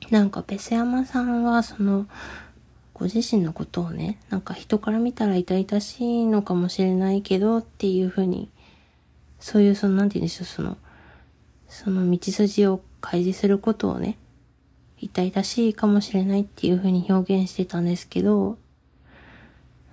[0.10, 2.08] なんか、ベセ山さんは、その、
[2.94, 8.50] ご自身のことをね、なんか人から見たら痛々しいのかもしれないけどっていうふうに、
[9.40, 10.78] そういう、その、なんて言うんでしょう、その、
[11.68, 14.18] その道筋を開示することをね、
[15.00, 18.58] 痛々しいかもしれないっていうふうに表現してたんですけど、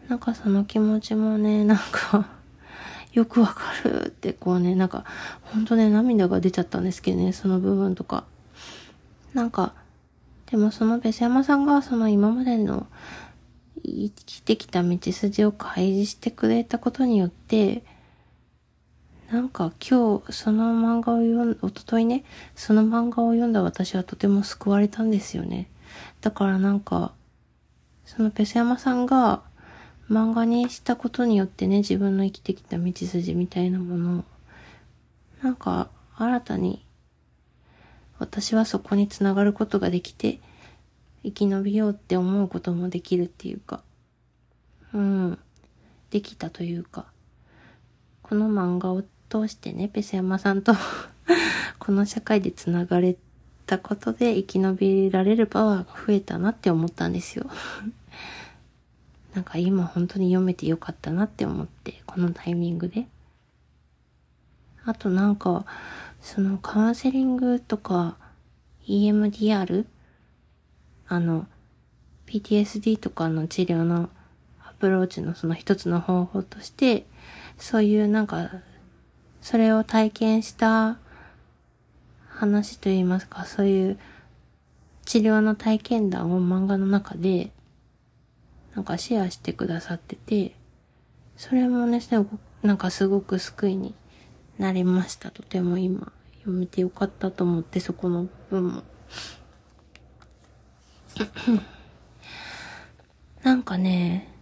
[0.09, 2.29] なんかその気持ちもね、なんか
[3.12, 5.05] よくわかるってこうね、なんか、
[5.42, 8.25] ほんとね、涙が出ちゃったんですけどね、その部分とか。
[9.35, 9.75] なんか、
[10.51, 12.87] でもそのベセ山さんがその今までの
[13.85, 17.85] 生きてきた道筋を開示してくれたことによって、
[19.31, 25.68] なんか今日その漫画を読ん、おとといね、その漫画を読んだ私はとても救われたんですよね。
[26.23, 27.12] だからなんか、
[28.07, 29.42] そのペセ山さんが
[30.11, 34.25] 漫画にしたことによってね、自分の生きてきた道筋みたいなものを、
[35.42, 36.85] なんか新たに
[38.18, 40.40] 私はそこにつながることができて、
[41.25, 43.83] 生き延びようって思うこともできるっていうか、
[44.92, 45.38] うん、
[46.11, 47.07] できたというか、
[48.23, 50.75] この漫画を通してね、ペセ山さんと
[51.79, 53.16] この社会でつながれ
[53.66, 57.47] たことで生き延びられるパワーが増えたなって思ったんですよ。
[59.38, 63.07] なんか今本当に読めてよかったなって思って、このタイミングで。
[64.85, 65.64] あとなんか、
[66.20, 68.16] そのカウンセリングとか
[68.88, 69.87] EMDR?
[71.07, 71.46] あの、
[72.27, 74.11] PTSD とかの治療の
[74.61, 77.07] アプローチのその一つの方法として、
[77.59, 78.51] そういうなんか、
[79.40, 80.98] それを体験した
[82.27, 83.98] 話といいますか、そういう
[85.05, 87.53] 治療の体験談を漫画の中で、
[88.79, 90.55] なんかシェアしてくださってて、
[91.37, 92.01] それもね、
[92.62, 93.93] なんかすごく救いに
[94.57, 95.33] なりました。
[95.33, 98.83] とても今、読めてよかったと思って、そこの部分も。
[103.43, 104.33] なんかね、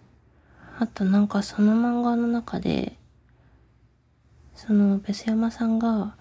[0.79, 2.99] あとなんかその漫画の中で、
[4.55, 6.15] その、ベス山さんが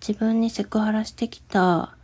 [0.00, 1.97] 自分にセクハラしてきた、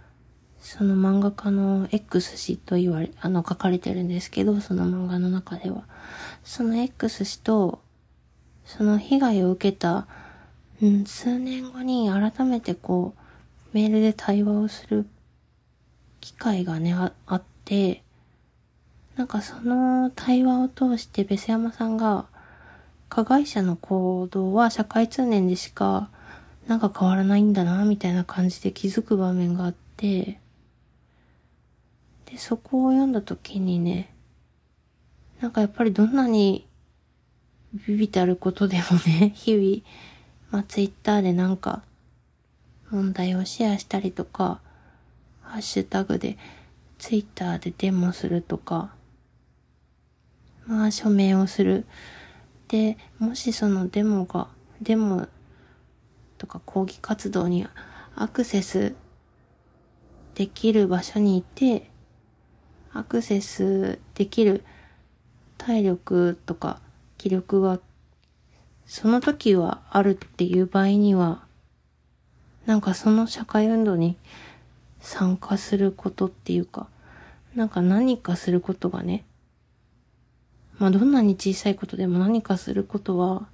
[0.64, 5.85] その漫画家の X 氏と言われ、あの書かれてるんですけど、その漫画の中では。
[6.42, 7.81] その X 氏と、
[8.64, 10.07] その被害を受けた
[10.83, 13.20] うん、数年後に改めてこう、
[13.72, 15.07] メールで対話をする
[16.20, 18.03] 機会がね、ああって、
[19.16, 22.27] なんかその対話を通してベス山さんが、
[23.09, 26.11] 加害者の行動は社会通念でしか
[26.66, 30.40] なんか変わらないんだな、みたいな感じで気づく場面があって、
[32.34, 34.12] で、そこを読んだ時にね、
[35.40, 36.66] なんかやっぱりどんなに
[37.86, 39.82] ビビたることでもね、 日々、
[40.50, 41.84] まあ、ツイッターでなんか、
[42.90, 44.60] 問題をシェアしたりとか、
[45.42, 46.36] ハッシュタグで、
[46.98, 48.92] ツイッターでデモするとか、
[50.66, 51.86] まあ、署名をする。
[52.66, 54.48] で、もしそのデモが、
[54.82, 55.28] デモ
[56.38, 57.64] とか抗議活動に
[58.16, 58.96] アクセス
[60.34, 61.93] できる場所にいて、
[62.94, 64.64] アクセスできる
[65.59, 66.80] 体力とか
[67.18, 67.80] 気力が
[68.87, 71.42] その時はあるっていう場合には、
[72.66, 74.16] なんかその社会運動に
[75.00, 76.88] 参加することっていうか、
[77.54, 79.25] なんか何かすることがね、
[80.79, 83.48] まあどんなに小さいことでも何かすることは、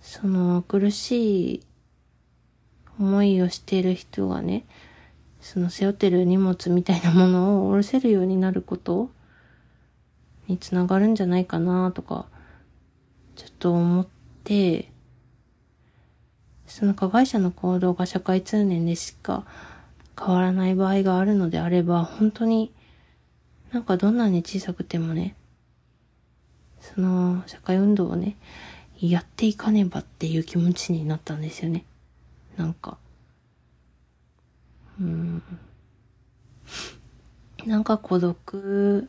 [0.00, 1.62] その苦しい
[2.98, 4.64] 思いをしている人がね、
[5.50, 9.08] その背負ってる荷物みたいなものを下ろせるようになること
[10.46, 12.26] につながるんじゃないかなとか
[13.34, 14.06] ちょっと思っ
[14.44, 14.92] て、
[16.66, 19.46] その加害者の行動が社会通念でしか
[20.18, 22.70] 変わらない場合があるのであれば、本当に
[23.72, 25.34] なんかどんなに小さくてもね、
[26.78, 28.36] その社会運動をね、
[29.00, 31.86] やっていかねばっていう気持ちになったんですよね。
[32.58, 32.98] なんか。
[35.00, 35.42] うん。
[37.66, 39.08] なんか孤独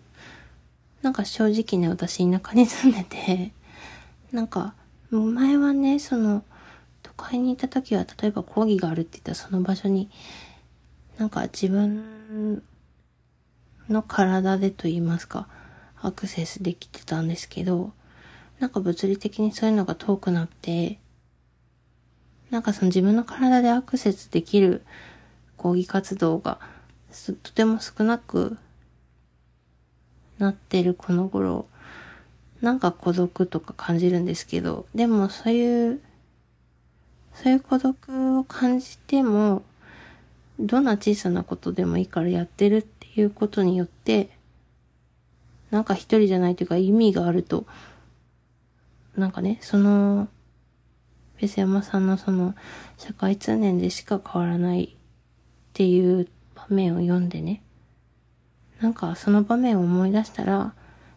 [1.01, 3.53] なんか正直ね、私田舎に住んでて、
[4.31, 4.73] なんか、
[5.11, 6.43] 前はね、その、
[7.01, 10.09] 都会にいた時は、例えば講義があるって言ったらその場所に、
[11.17, 12.61] なんか自分
[13.87, 15.47] の体でと言いますか、
[16.01, 17.93] アクセスできてたんですけど、
[18.59, 20.99] なんか物理的にそういうのが遠くなって、
[22.49, 24.83] なんかその自分の体でアクセスできる
[25.59, 26.57] 講義活動が
[27.43, 28.57] とても少なく
[30.37, 31.67] なってるこの頃、
[32.61, 36.01] なんか孤独とか感じるんですけど、でもそういう、
[37.33, 39.63] そういう孤独を感じても、
[40.59, 44.29] どんな小さなことでもいいからやってるっていうことによって、
[45.71, 47.65] なんか一人じゃないというか意味があると、
[49.17, 50.29] なんかね、その、
[51.41, 52.55] ベセ山さんのその、
[52.97, 54.95] 社会通念でしか変わらない
[55.79, 57.63] っていう場面を読んでね、
[58.81, 60.73] なんかその場面を思い出したら、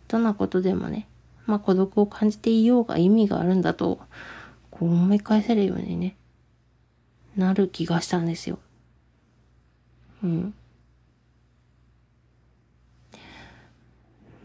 [0.06, 1.08] どんなことでもね、
[1.46, 3.98] まあ孤独を感じていようが意味があるんだと、
[4.70, 6.14] こう思い返せるようにね、
[7.36, 8.60] なる気がしたんですよ。
[10.22, 10.54] うん。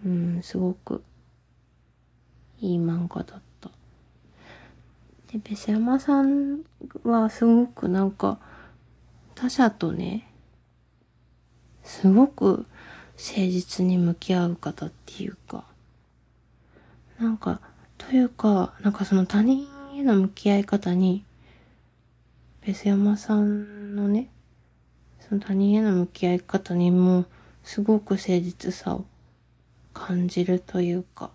[0.03, 1.03] うん、すごく
[2.59, 3.70] いい漫画だった。
[5.32, 6.61] で、ベセ山さん
[7.03, 8.39] はすごくなんか
[9.39, 10.27] 他者とね、
[11.83, 12.65] すごく
[13.17, 15.63] 誠実に向き合う方っていうか、
[17.19, 17.61] なんか、
[17.99, 21.23] というか、なんかその他人への向き合い方に、
[22.65, 24.27] ベス山さんのね、
[25.19, 27.25] その他人への向き合い方にも、
[27.63, 29.05] すごく誠実さを
[29.93, 31.29] 感じるというか、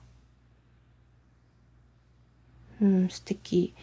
[2.80, 3.74] うん、素敵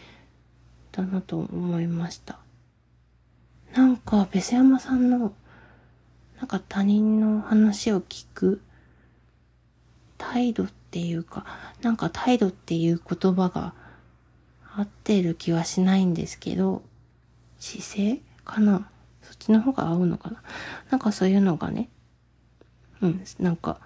[0.91, 2.38] だなと思いました。
[3.74, 5.34] なんか、ベス山さんの、
[6.38, 8.61] なんか他人の話を聞く
[10.17, 11.45] 態度っていうか、
[11.82, 13.74] なんか態度っていう言葉が
[14.76, 16.82] 合ってる気はしないんですけど、
[17.59, 18.89] 姿勢かな？
[19.22, 20.41] そっちの方が合うのかな？
[20.91, 21.89] なんかそういうのがね、
[23.01, 23.80] うん、なんか、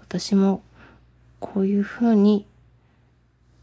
[0.00, 0.62] 私も
[1.38, 2.46] こういう風に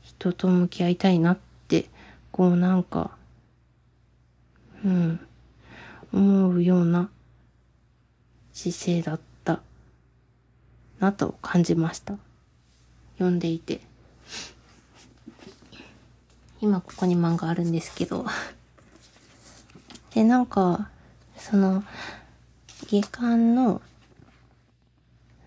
[0.02, 1.90] 人と向き合いたいなって、
[2.32, 3.18] こうなんか、
[4.86, 5.20] うん、
[6.12, 7.10] 思うような
[8.54, 9.62] 姿勢だった
[11.00, 12.16] なと感じました。
[13.18, 13.82] 読んでいて。
[16.62, 18.26] 今ここに漫画あるんですけど。
[20.14, 20.90] で、なんか、
[21.38, 21.84] その、
[22.88, 23.82] 下巻の、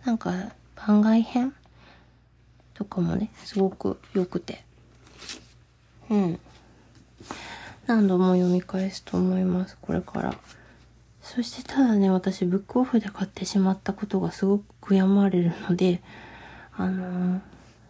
[0.05, 0.32] なんか、
[0.74, 1.55] 番外編
[2.74, 4.64] とかもね、すごく良くて。
[6.11, 6.41] うん。
[7.87, 10.37] 何度も読み返すと思います、これから。
[11.22, 16.03] そしてただね、私、ブックオフで買ってしまったことがすごく悔やまれるので、
[16.76, 17.41] あのー、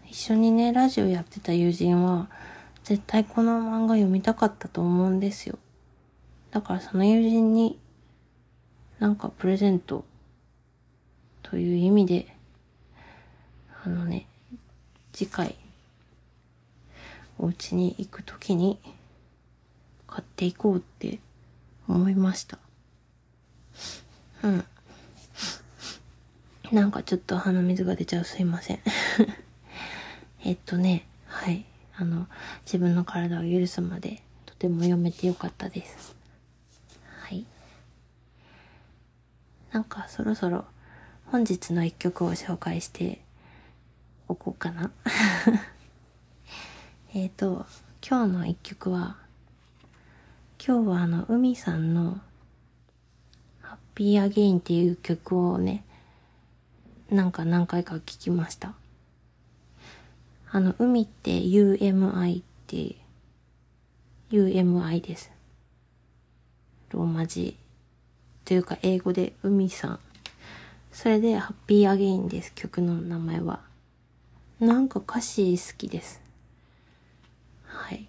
[0.08, 2.28] 一緒にね、ラジオやってた友人は、
[2.84, 5.58] 絶対この漫画読みたかったと思うんですよ。
[6.50, 7.78] だからその友人に、
[8.98, 10.04] なんかプレゼント
[11.42, 12.36] という意味で、
[13.84, 14.26] あのね、
[15.12, 15.56] 次回、
[17.38, 18.78] お家に行くときに、
[20.16, 21.18] 買っていこうって
[21.86, 22.58] 思いました。
[24.42, 24.64] うん。
[26.72, 28.78] なんかちょっと鼻水が出ちゃうすいません。
[30.42, 31.66] えっとね、はい。
[31.98, 32.28] あの、
[32.64, 36.16] 自分の体を許すまでとても読めてよかったです。
[37.20, 37.44] はい。
[39.70, 40.64] なんかそろそろ
[41.26, 43.20] 本日の一曲を紹介して
[44.28, 44.90] おこうかな。
[47.12, 47.66] えっと、
[48.02, 49.25] 今日の一曲は
[50.68, 52.18] 今日はあの、海さんの、
[53.60, 55.84] ハッピーアゲインっていう曲をね、
[57.08, 58.74] なんか何回か聴きました。
[60.50, 62.96] あの、海って UMI って、
[64.32, 65.30] UMI です。
[66.90, 67.56] ローマ字。
[68.44, 70.00] というか英語で海さん。
[70.90, 73.60] それでハッピーアゲインです、曲の名前は。
[74.58, 76.20] なんか歌詞好きです。
[77.66, 78.05] はい。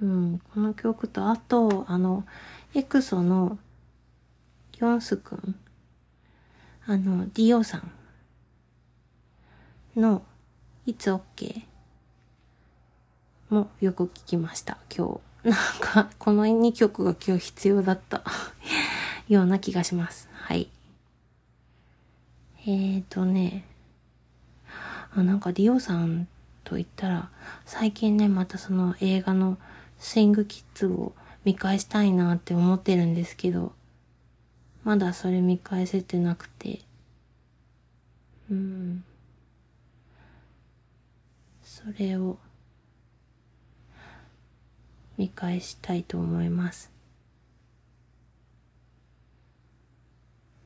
[0.00, 2.24] うん、この曲と、あと、あの、
[2.74, 3.58] エクソの、
[4.78, 5.54] ヨンスくん、
[6.86, 7.82] あの、ディオさ
[9.94, 10.22] んの、
[10.86, 11.64] It's OK
[13.50, 15.50] もよく聞きました、今日。
[15.50, 18.22] なんか、この2曲が今日必要だった
[19.28, 20.28] ような気がします。
[20.32, 20.70] はい。
[22.62, 23.64] えーとね、
[25.14, 26.26] あ、なんかディオさん
[26.64, 27.30] と言ったら、
[27.66, 29.58] 最近ね、またその映画の
[30.00, 31.12] スイングキッズを
[31.44, 33.72] 見返したいなって思ってるんですけど、
[34.82, 36.80] まだそれ見返せてなくて。
[38.50, 39.04] うん。
[41.62, 42.38] それを
[45.16, 46.90] 見返したいと思います。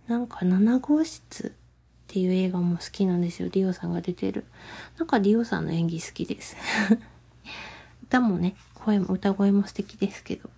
[0.07, 1.53] なんか7号室っ
[2.07, 3.49] ていう映画も好きなんですよ。
[3.51, 4.45] リオさんが出てる。
[4.99, 6.57] なんかリオさんの演技好きです。
[8.05, 8.55] 歌もね、
[8.85, 10.51] 声も、歌声も素敵ですけど。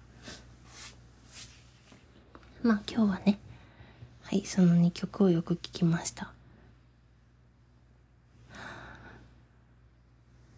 [2.62, 3.38] まあ今日はね、
[4.22, 6.32] はい、その2曲をよく聴きました。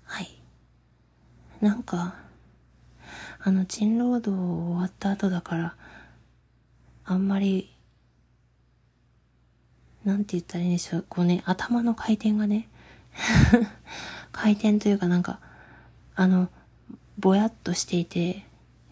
[0.04, 0.40] はい。
[1.60, 2.14] なんか、
[3.40, 5.76] あの、賃労働終わった後だから、
[7.04, 7.70] あんまり
[10.06, 11.06] なんて言ったらいいんでしょう。
[11.06, 12.66] こうね、頭の回転がね、
[14.32, 15.38] 回転というかなんか、
[16.14, 16.48] あの、
[17.18, 18.44] ぼやっとしていて、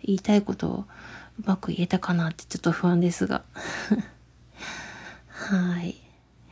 [0.02, 0.84] 言いたいことを
[1.38, 3.44] うまく言えたかなってちょっと不安ですが。
[5.28, 5.96] はい。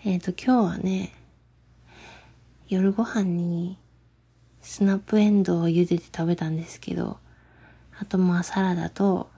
[0.04, 1.12] えっ、ー、と、今日はね、
[2.68, 3.78] 夜ご飯に
[4.60, 7.18] スナップエンドウを茹でて食べたんですけど、
[7.98, 9.30] あとまあサラダと、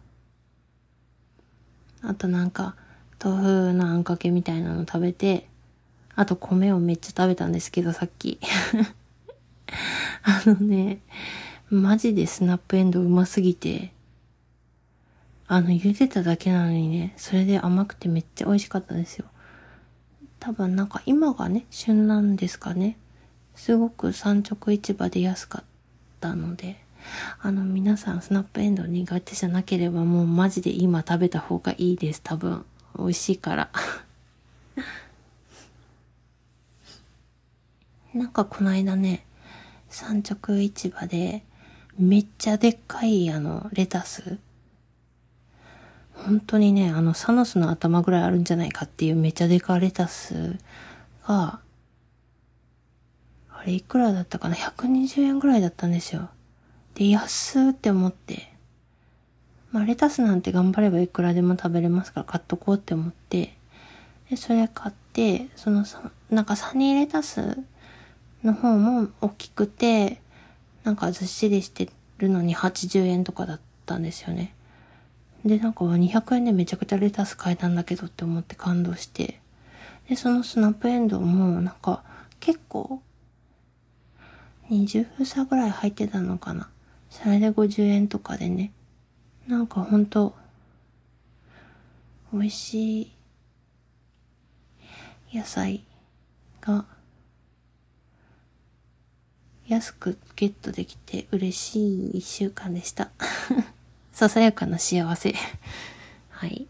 [2.03, 2.77] あとなんか、
[3.23, 5.49] 豆腐のあんかけみたいなの食べて、
[6.15, 8.39] あと米をめっちゃ食べたんですけど、さっき。
[10.23, 11.01] あのね、
[11.69, 13.93] マジでスナップエンドうますぎて、
[15.49, 19.27] あの、茹でただけなのにね、それで甘くてめっちゃ美味しかったですよ。
[20.39, 22.97] 多分なんか今がね、旬なんですかね。
[23.57, 25.65] すごく産直市場で安かっ
[26.21, 26.77] たので、
[27.41, 32.65] あの皆さんスナップエンド苦手じゃなければもうマジで今食べた方がいいです、多分。
[32.97, 33.71] 美味しいから
[38.15, 39.27] なんかこの間ね、
[39.89, 41.43] 産直市場で、
[41.99, 44.39] めっちゃでっかいあの、レタス。
[46.15, 50.57] 本当にね、あの、サノスの頭ぐらいあるんじゃないかっていうめちゃでかレタス
[51.27, 51.61] が、
[53.51, 56.31] あれいくらだったかな ?120 円ぐらいだったんですよ。
[56.95, 58.53] で、安って思って、
[59.73, 63.55] まあ、レタスなんて頑張ればいくらでも食べれますから買っとこうって思って、
[64.31, 65.85] で、それ買って、その
[66.31, 67.59] なんかサニーレタス
[68.43, 70.21] の方も大きくて、
[70.87, 74.55] なんかずっしりしてるのに80円とかだったんですよね。
[75.45, 79.41] で、なんか200円でめちゃくちゃレタス買えたんだけどって思って感動して。
[80.09, 82.05] で、そのスナップエンドウもなんか
[82.39, 83.03] 結構
[84.71, 86.69] 20房ぐらい入ってたのかな。
[87.11, 88.71] それで50円とかでね。
[89.49, 90.37] なんかほんと、
[92.33, 93.13] 美味しい
[95.35, 95.83] 野菜
[96.61, 96.85] が
[99.69, 103.11] 安くゲットできて嬉しい一週間でした。
[104.13, 105.35] ささやかな幸せ。
[106.31, 106.69] はい。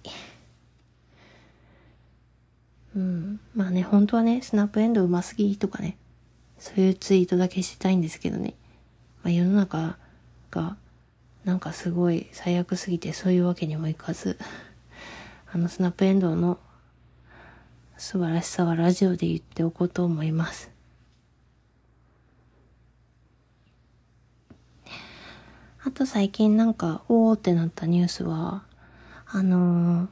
[2.94, 3.40] うん。
[3.54, 5.98] まあね、本当はね、スナップエンドうますぎとかね、
[6.58, 8.54] そういうツイートだけしたいんですけどね。
[9.22, 9.98] まあ世の中
[10.50, 10.78] が
[11.44, 14.38] なんかすごい最悪すぎてそういうわけにもいかず、
[15.52, 16.58] あのスナップエンドウの
[17.98, 20.75] 素晴らしさはラジオで言っておこうと思います。
[25.86, 28.64] あと最近なんか、おーってなったニュースは、
[29.24, 30.08] あのー、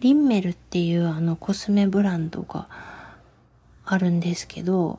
[0.00, 2.68] リンメルっていうあのコスメブランドが
[3.86, 4.98] あるんですけど、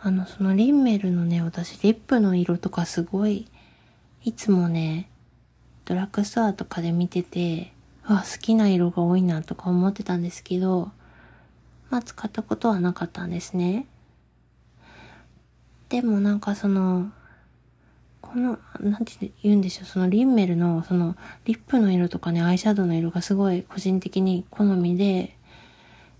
[0.00, 3.48] あの、そのリンメルのね、私、リップの色とかすごい、
[4.24, 5.10] いつもね、
[5.84, 10.90] ドラッグストアとかで見てて、あ、好きな色が多いなとか思ってたんですけど、
[11.90, 13.84] まあ、使ったことはなかったんですね。
[15.92, 17.12] でもなんかその、
[18.22, 25.36] この、なんて言うんでしょう、そのリンメルの、その、リップの色とかね、アイシャドウの色がすごい個人的に好みで、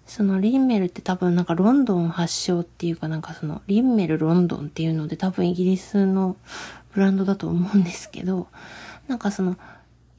[0.04, 6.36] そのリンメルって多分なんかロンドン発祥っていうかなんかそのリンメルロンドンっていうので多分イギリスの
[6.92, 8.48] ブランドだと思うんですけど、
[9.08, 9.56] なんかその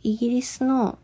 [0.02, 0.98] イギリスの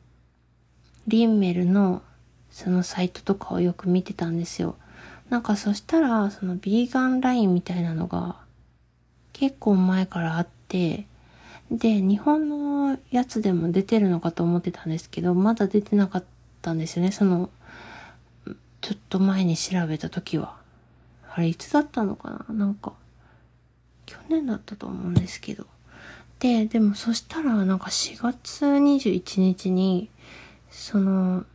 [1.08, 2.02] リンメルの
[2.50, 4.76] そのサイトとかをよく見てたんですよ。
[5.30, 8.38] なんかそしたらそのビーガンラインみたいなのが
[9.40, 11.06] 結構前からあって、
[11.72, 16.24] で、日本のやつでも出てるのかと思ってたんですけど、まだ出てなかっ
[16.62, 17.14] たんですよね。
[17.14, 17.50] その
[18.82, 20.58] ちょっと前に調べた時は。
[21.34, 22.54] あれ、いつだったのかな？
[22.54, 22.92] なんか、
[24.06, 25.66] 去年だったと思うんですけど。
[26.40, 30.10] で、でもそしたら、なんか4月21日に、
[30.70, 31.46] その、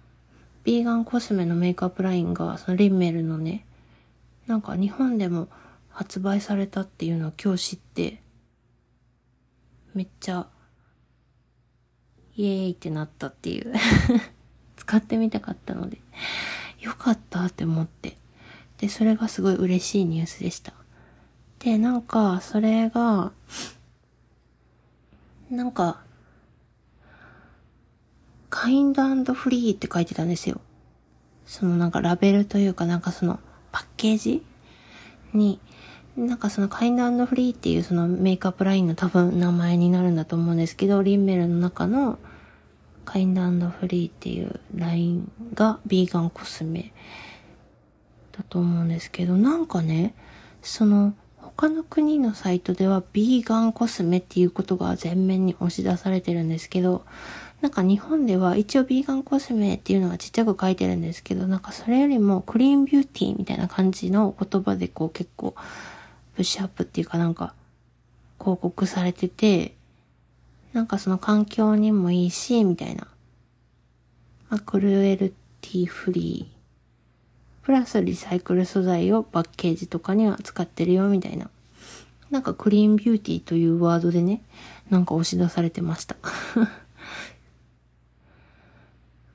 [0.63, 3.67] ビーガンコスメのメイクアップラインが、そのリンメルのね、
[4.47, 5.49] なんか日本でも
[5.95, 8.21] 発売されたっていうのを今日知って、
[9.95, 10.49] めっちゃ
[12.35, 13.73] イエーイってなったっていう
[14.75, 16.01] 使ってみたかったので、
[16.81, 18.19] よかったって思って。
[18.79, 20.75] で、それがすごい嬉しいニュースでした。
[21.61, 23.33] で、なんか、それが、
[25.49, 26.03] なんか、
[28.51, 30.61] カインドフリーって書いてたんですよ。
[31.47, 33.39] そのなんかラベルというかなんかその
[33.71, 34.45] パッケージ
[35.33, 35.61] に、
[36.17, 42.19] なんかそのカインドフリーっていうそのメイクアップラインの多分名前になるんだと思うんですけど、リンメルの中の
[43.05, 46.93] カインドフリーっていうラインがビーガンコスメ
[48.33, 50.15] だと思うんですけど、なんかね、
[50.63, 57.05] その他の国のサイトではビーガンコスメっていうことが前面に押し出されてるんですけど、
[57.61, 65.55] なんか日本では一応ビーガンコスメっていうのがちっちゃく書いてるんですけど、なんかそれよりもクリーンビューティーみたいな感じの言葉でこう結構
[66.35, 67.55] プッシュアップっていうかなんか
[68.39, 69.75] 広告されてて、
[70.73, 73.07] なんかその環境にもいいし、みたいな。
[74.51, 76.55] まあ、クルエルティフリー。
[77.65, 81.49] プラスリサイクル素材をパッケージとかには使ってるよ、みたいな。
[82.31, 84.43] なんかクリーンビューティーというワードでね、
[84.91, 86.17] なんか押し出されてました。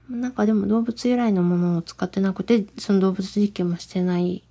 [0.10, 4.44] なんかでも動物由来のものを使ってなくて、その動物実験もしてない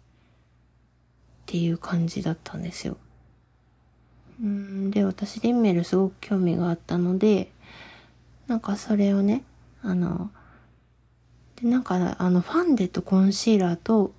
[1.48, 2.98] っていう感じだったんですよ。
[4.42, 7.50] うんで、私リンメルすごく興味があったので、
[8.48, 9.44] なんかそれをね、
[9.82, 10.30] あの、
[11.56, 14.12] で、なんかあのファンデとコンシーラーと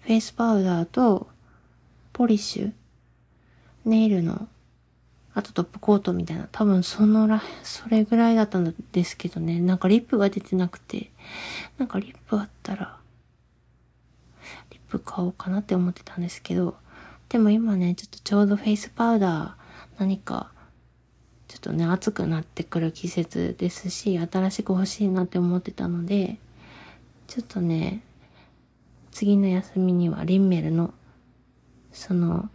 [0.00, 1.26] フェイスパウダーと
[2.12, 2.72] ポリッシュ、
[3.86, 4.46] ネイルの
[5.32, 6.50] あとトップコートみたいな。
[6.52, 9.58] 多分そのら、それぐらいだったんですけどね。
[9.58, 11.10] なんかリップが出てなくて、
[11.78, 12.98] なんかリップあったら、
[14.88, 16.76] プ買おうかなって思ってたんですけど、
[17.28, 20.52] でも今ね、ちょっとちょうどフェイスパウダー、何か、
[21.48, 26.38] ちょっとね、暑くなってくる季節ですし、新しく欲しいなって思ってたので、
[27.26, 28.02] ちょっとね、
[29.10, 30.92] 次の休みにはリンメルの、
[31.92, 32.50] その、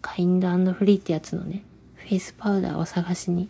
[0.00, 3.48] カインドフリーってやつのね、フェイスパウダーを探しに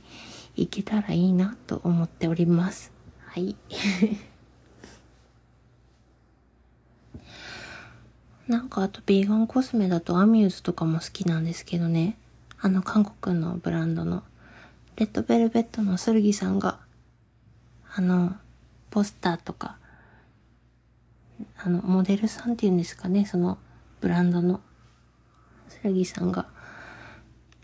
[0.54, 2.92] 行けたらいいなと思っております。
[3.26, 3.56] はい。
[8.48, 12.16] なんかあとビーガンコスメだとアミューズとかも好きなんですけどね。
[12.60, 14.22] あの韓国のブランドの
[14.96, 16.78] レッドベルベットのスルギさんが
[17.94, 18.36] あの
[18.90, 19.78] ポスターとか
[21.56, 23.58] あのモデルさんっていうんですかね、その
[24.00, 24.60] ブランドの
[25.68, 26.46] スルギさんが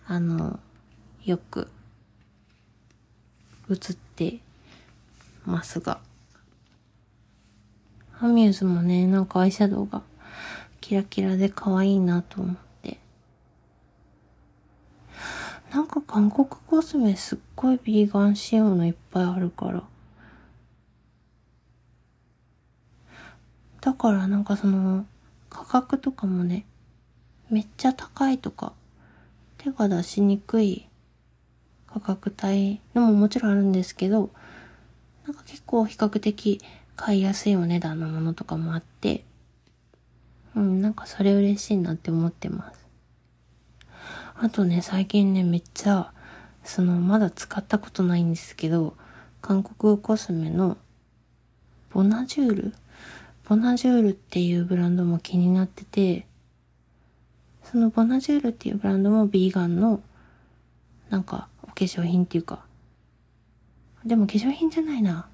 [0.07, 0.59] あの
[1.25, 1.69] よく
[3.71, 3.79] 映っ
[4.17, 4.39] て
[5.45, 6.01] ますが。
[8.21, 10.03] アミューズもね、なんかアイシャドウが
[10.89, 12.99] キラキラで可愛いなと思って。
[15.71, 19.83] なんか韓国コスメすっごいビーガン仕様のいっぱいあるから。
[23.83, 25.05] だからなんかその
[25.51, 26.65] 価格とかもね、
[27.51, 28.73] めっちゃ高いとか、
[29.59, 30.89] 手が出しにくい
[31.87, 34.31] 価格帯のももちろんあるんですけど、
[35.27, 36.63] なんか結構比較的
[36.97, 39.28] 買いやすいお値段のものとかもあって、
[40.59, 42.85] うん、なんかそれ嬉しいなって思ってます。
[44.35, 46.13] あとね、最近ね、めっちゃ、
[46.65, 48.97] その、まだ使ったことないんですけど、
[49.41, 50.77] 韓国コスメの、
[51.91, 52.75] ボナジュール？
[53.49, 56.27] ボナジュールっていうブランドも気になってて、
[57.63, 60.01] そのボナジュールっていうブランドもビーガンの、
[61.09, 62.65] なんか、お化粧品っていうか。
[64.05, 65.29] でも化粧品じゃないな。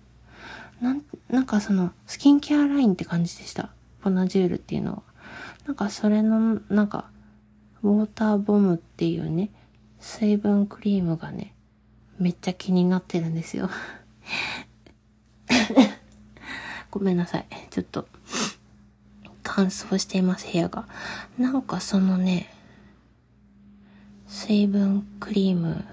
[0.83, 3.71] なん、なんかその、スキンケアラインって感じでした。
[4.03, 5.03] ボナジュールっていうのは。
[5.67, 7.11] なんかそれの、なんか、
[7.83, 9.51] ウォーターボムっていうね、
[9.99, 11.55] 水分クリームがね、
[12.19, 13.71] めっちゃ気になってるんですよ。
[16.91, 17.47] ごめんなさい。
[17.71, 18.07] ちょっと、
[19.43, 20.87] 乾燥しています、部屋が。
[21.39, 22.51] なんかそのね、
[24.27, 25.85] 水分クリーム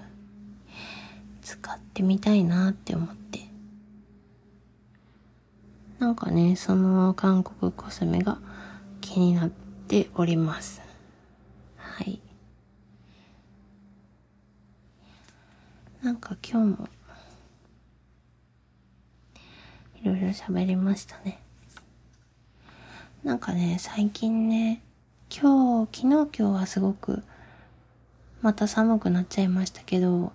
[1.42, 3.40] 使ってみたいなって思って。
[5.98, 8.38] なんかね、その韓国コスメが
[9.00, 9.50] 気になっ
[9.92, 10.80] ております。
[11.76, 12.18] はい。
[16.02, 16.88] なんか今日も
[20.02, 21.42] いろいろ喋りましたね。
[23.22, 24.82] なんかね、最近ね、
[25.28, 27.22] 今日、昨日今日はすごく
[28.40, 30.32] また寒くなっちゃいましたけど、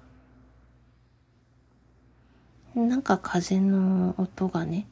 [2.76, 4.86] なんか風の音がね、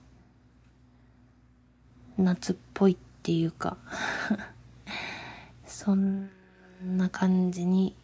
[2.17, 3.77] 夏っぽいっていうか
[5.85, 6.31] そん
[6.97, 7.95] な感じに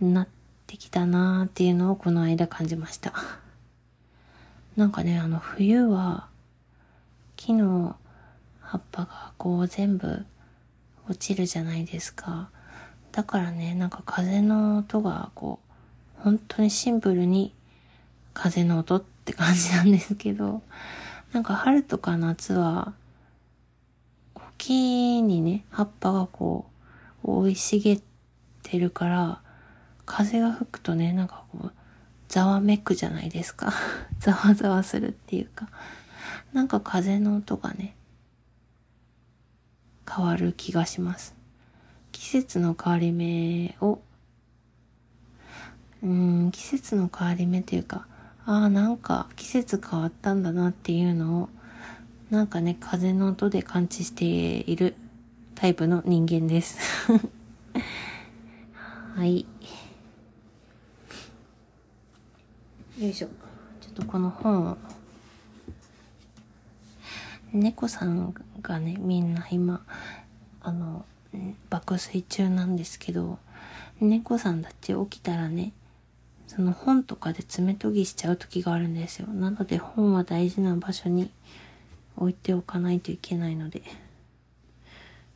[0.00, 0.28] なっ
[0.66, 3.12] てきたなーっていうのをこの間感じました
[4.76, 6.28] なんかね、あの冬は
[7.36, 7.96] 木の
[8.60, 10.24] 葉っぱがこう全部
[11.06, 12.48] 落ちるじゃないですか。
[13.10, 15.60] だからね、なんか風の音がこ
[16.18, 17.52] う、本当にシンプルに
[18.32, 20.62] 風の音って感じなんですけど、
[21.32, 22.94] なんか春とか夏は、
[24.56, 26.71] 木にね、葉っぱがこう、
[27.22, 28.02] 生い茂っ
[28.62, 29.40] てるから、
[30.04, 31.72] 風が吹くとね、なんかこう、
[32.28, 33.72] ざわめくじゃないですか。
[34.18, 35.68] ざわざわするっていうか。
[36.52, 37.94] なんか風の音がね、
[40.08, 41.34] 変わる気がします。
[42.10, 44.00] 季節の変わり目を、
[46.02, 48.06] うん、季節の変わり目っていうか、
[48.44, 51.48] ああ、なんか季節変わったんだなっていうのを、
[52.30, 54.94] なんかね、風の音で感知している
[55.62, 56.76] タイプの人間です。
[59.14, 59.46] はい。
[62.98, 63.28] よいしょ。
[63.80, 64.76] ちょっとこの本を、
[67.52, 69.86] 猫さんがね、みんな今、
[70.62, 71.04] あの、
[71.70, 73.38] 爆睡中なんですけど、
[74.00, 75.72] 猫さんたち起きたらね、
[76.48, 79.28] その本とかで爪研ぎしちゃう時があるんですよ。
[79.28, 81.30] なので本は大事な場所に
[82.16, 83.84] 置いておかないといけないので、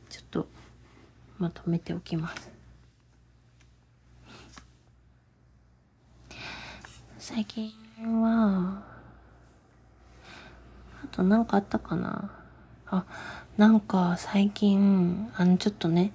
[0.09, 0.47] ちょっと
[1.37, 2.51] まとめておきます。
[7.19, 7.71] 最近
[8.21, 8.83] は、
[11.03, 12.31] あと何かあったかな？
[12.87, 13.05] あ、
[13.57, 16.13] なんか最近、あのちょっとね、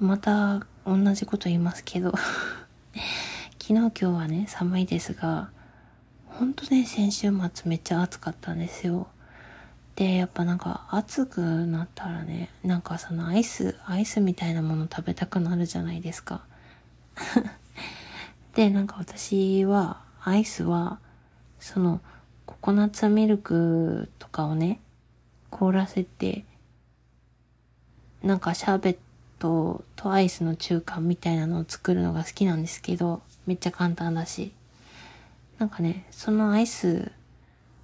[0.00, 2.12] また同じこと言いますけど
[3.60, 5.50] 昨日今日はね、寒いですが、
[6.26, 9.08] ほんとね、先週末めっちゃ暑かったんですよ。
[10.00, 16.42] で、やっぱなんか暑くなったらね、なんかそのアイス、アイスみたいなもの食べたくなるじゃないですか。
[18.56, 21.00] で、なんか私は、アイスは、
[21.58, 22.00] その、
[22.46, 24.80] ココナッツミルクとかをね、
[25.50, 26.46] 凍らせて、
[28.22, 28.98] なんかシャーベッ
[29.38, 34.54] トとアイスの中間みたいなのを作るのが好きなんですけど、めっちゃ簡単だし。
[35.58, 37.12] なんかね、そのアイス、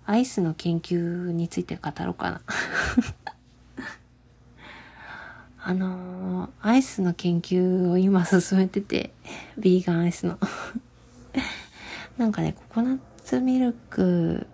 [0.06, 0.96] アイスの研究
[1.32, 2.40] について語ろうかな。
[5.58, 9.12] あのー、アイスの研究を今進めてて、
[9.58, 10.38] ビーガンアイスの。
[12.16, 14.46] なんかね、ココナッツミルク、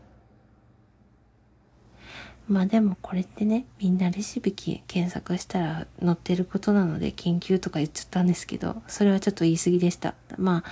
[2.48, 10.14] まあでもこれってね、みんなレシピ検索したら載ってることなので研究とか言っちゃったんですけど、それはちょっと言い過ぎでした。
[10.38, 10.70] まあ、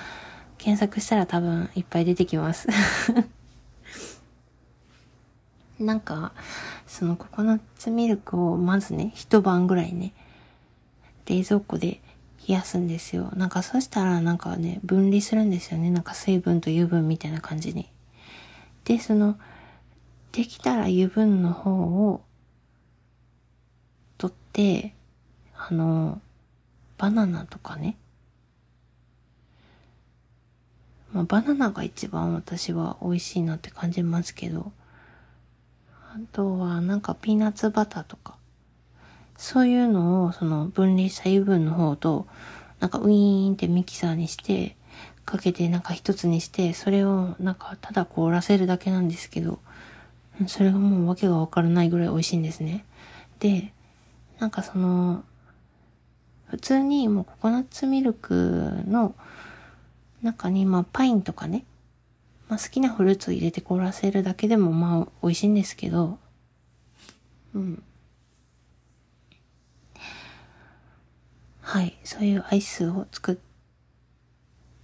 [0.56, 2.68] 検索したら多分いっぱい出てきます
[5.80, 6.32] なんか、
[6.86, 10.12] そのココナッツミルクをまずね、一晩ぐらいね、
[11.26, 12.00] 冷蔵庫で
[12.46, 13.30] 冷やすんですよ。
[13.34, 15.90] なんかそしたらなんかね、分離するんですよね。
[15.90, 17.88] なんか水分と油分みたいな感じに。
[18.84, 19.38] で、その、
[20.32, 22.22] できたら油分の方を
[24.18, 24.94] 取って、
[25.56, 26.20] あの、
[26.98, 27.96] バナナとかね、
[31.12, 34.72] まあ、バナナが一番私は美味しいなって感じますけど、
[36.12, 38.34] あとはなんかピーナッツバターとか、
[39.36, 42.26] そういうのをその分離した油分の方と、
[42.80, 44.76] なんかウィーンってミキサーにして、
[45.24, 49.60] かけてなんか一つにして、それをなんかただ凍らせるだけなんですけど、
[50.48, 52.84] それがもうわけがわからないぐらい美味しいんですね。
[53.38, 53.72] で、
[54.40, 55.22] なんかその、
[56.46, 59.14] 普通にもうココナッツミルクの
[60.22, 61.64] 中に、まあ、パインとかね、
[62.50, 66.18] まあ、好きなフルーツを入れて凍らせるだけでも、まあ、美味しいんですけど、
[67.54, 67.82] うん。
[71.60, 73.36] はい、そういうアイスを作っ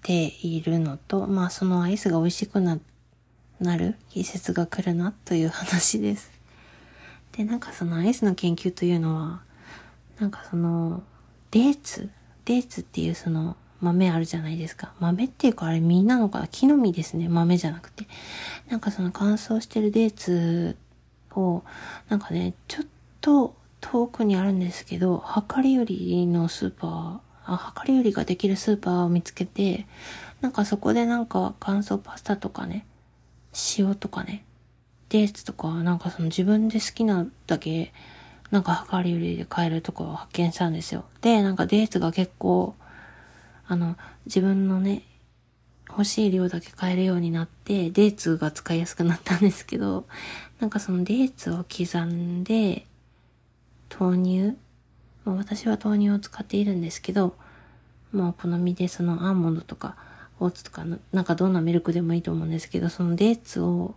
[0.03, 2.79] ているのと、まあ、そのアイスが美味しくな、
[3.59, 6.31] なる季節が来るなという話です。
[7.37, 9.43] で、なんかそのアイスの研究というのは、
[10.21, 11.03] なんかその、
[11.51, 12.11] デーツ？
[12.45, 13.57] デーツっていうその、
[13.87, 14.93] 豆あるじゃないですか。
[15.01, 17.29] 豆っていうかあれ実なのかな木の実ですね。
[17.29, 18.07] 豆じゃなくて。
[18.69, 20.77] なんかその乾燥してるデーツ
[21.35, 21.63] を、
[22.09, 22.87] なんかね、ちょっ
[23.21, 29.87] と遠くにあるんですけど、量り売りのスーパー、あ、量り売りができるスーパーを見つけて、
[30.41, 32.87] なんかそこでなんか乾燥パスタとかね、
[33.79, 34.45] 塩とかね、
[35.09, 37.93] デーツとか、なんかその自分で好きなだけ、
[38.51, 41.05] なんか量り売りで買えるところを発見したんですよ。
[41.21, 42.75] で、なんかデーツが結構、
[43.69, 43.97] あの、
[44.27, 45.03] 自分のね、
[45.89, 50.07] 欲しい量だけ買えるようになって、デーツが使いやすくなったんですけど、
[50.61, 52.87] なんかそのデーツを刻んで、
[53.99, 54.57] 豆乳、
[55.25, 57.37] まあ、私は豆乳を使っているんですけど、
[58.13, 59.97] まあお好みでそのアーモンドとか、
[60.39, 63.95] オーツとかなんかどんなミルクでもいいと思うんですけど、そのデーツを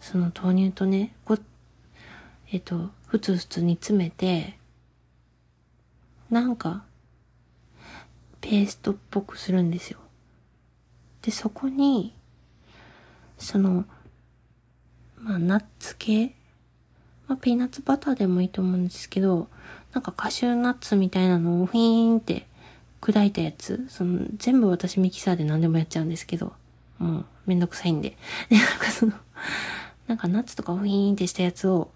[0.00, 1.36] その豆乳とね、こ
[2.50, 4.58] えっ、と、ふつふつに詰めて、
[6.30, 6.84] なんか、
[8.40, 9.98] ペーストっぽくするんですよ。
[11.22, 12.14] で、そこに、
[13.38, 13.84] その、
[15.18, 16.34] まあ、ナッツ系
[17.28, 19.48] まあ、ピーナッツバターでもいいと思うんですけど、
[19.92, 22.46] なんかカシューナッツみたいなのをフィーンって
[23.02, 26.54] 砕いたやつ、その、全部私ミキサーで何でもやっちゃうんですけど、
[26.98, 28.16] もうめんどくさいんで。
[28.48, 29.12] で、なんかその、
[30.06, 31.90] なんかナッツとかフィーンってしたやつを、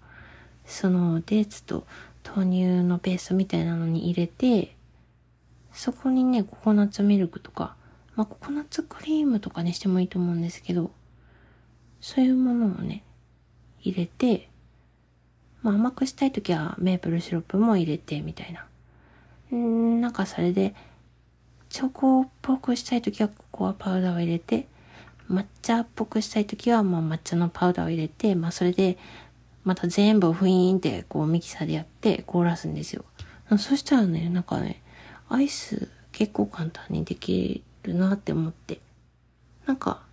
[0.65, 1.85] そのデーツと
[2.23, 4.75] 豆乳のペーストみたいなのに入れて、
[5.73, 7.75] そこにね、ココナッツミルクとか、
[8.15, 10.91] まあ、ココナッツクリームとかにしてもいいと思うんですけど、
[11.99, 13.03] そういうものをね、
[13.81, 14.49] 入れて、
[15.61, 18.65] まあ、甘くしたいときはメープルシロップも入れて、みたいな。
[19.55, 20.75] んなんかそれで、
[21.69, 24.67] チョコっぽくしたいときはココアパウダーを入れて、
[25.29, 28.97] 抹茶っぽくしたいときは、まあ、抹茶のパウダーを入れて、まあ、それで、
[29.63, 33.05] また全部をフィーンってこうミキサーでやって凍らすんですよ。
[33.57, 34.82] そしたらね、なんかね、
[35.33, 38.79] アイス結構簡単にできるなって思って。
[39.65, 40.03] なんか、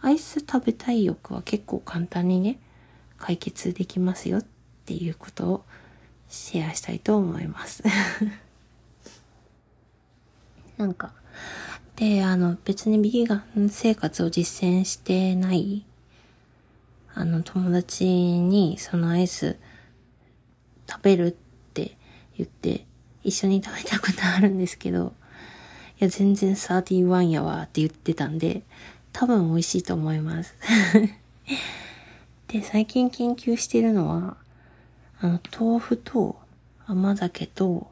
[0.00, 2.58] アイス食べたい欲は結構簡単にね、
[3.18, 4.44] 解決できますよっ
[4.86, 5.64] ていうことを
[6.30, 7.82] シェアしたいと思います
[10.78, 11.12] なんか、
[11.96, 15.84] で、あの、別にビーガン生活を実践してない
[17.12, 19.58] あの、友達にそのアイス
[20.88, 21.32] 食べるっ
[21.74, 21.98] て
[22.38, 22.87] 言って、
[23.24, 25.12] 一緒に食べたことあるんですけど、
[26.00, 28.62] いや、全然31やわって言ってたんで、
[29.12, 30.54] 多分美味しいと思います。
[32.48, 34.36] で、最近研究してるのは、
[35.20, 36.36] あの、豆腐と
[36.86, 37.90] 甘酒と、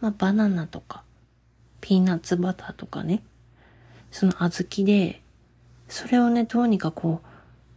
[0.00, 1.02] まあ、バナナとか、
[1.80, 3.22] ピーナッツバターとかね、
[4.10, 5.22] その小豆で、
[5.88, 7.20] それをね、どうにかこ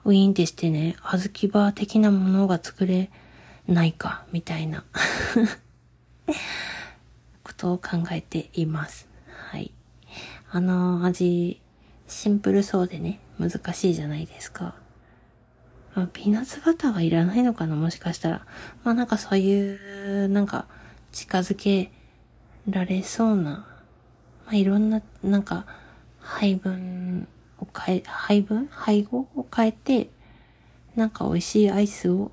[0.04, 3.12] う、ウィーンってしてね、小豆バー的なものが作れ
[3.68, 4.84] ないか、みたいな
[7.44, 9.08] ことを考えています。
[9.52, 9.72] はい。
[10.52, 11.62] あの味、
[12.08, 14.76] シンプルそうでね、難しいじゃないですか。
[15.96, 18.46] まあ、ピーナッツバターはいらないのかな、もしかしたら。
[18.84, 20.68] まあなんかそういう、なんか、
[21.12, 21.92] 近づけ
[22.70, 23.68] られそうな、
[24.46, 25.66] まあいろんな、なんか、
[26.20, 27.28] 配分
[27.60, 28.68] を変え、配分？
[28.72, 30.10] 配合を変えて、
[30.96, 32.32] なんか美味しいアイスを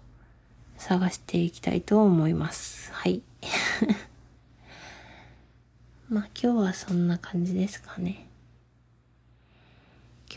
[0.77, 2.93] 探していきたいと思います。
[2.93, 3.23] はい。
[6.09, 8.27] まあ今日はそんな感じですかね。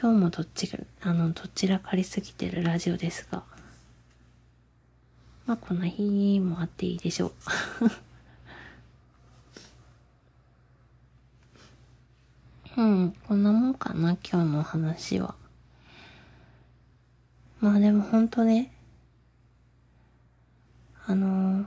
[0.01, 3.43] 今日もどっちが、あの、どちらかりすぎてるラジオですが、
[5.45, 7.34] まあこの日もあっていいでしょう。
[12.82, 15.36] うん、こんなもんかな、今日の話は。
[17.60, 18.72] まあでもほんとね、
[21.05, 21.66] あのー、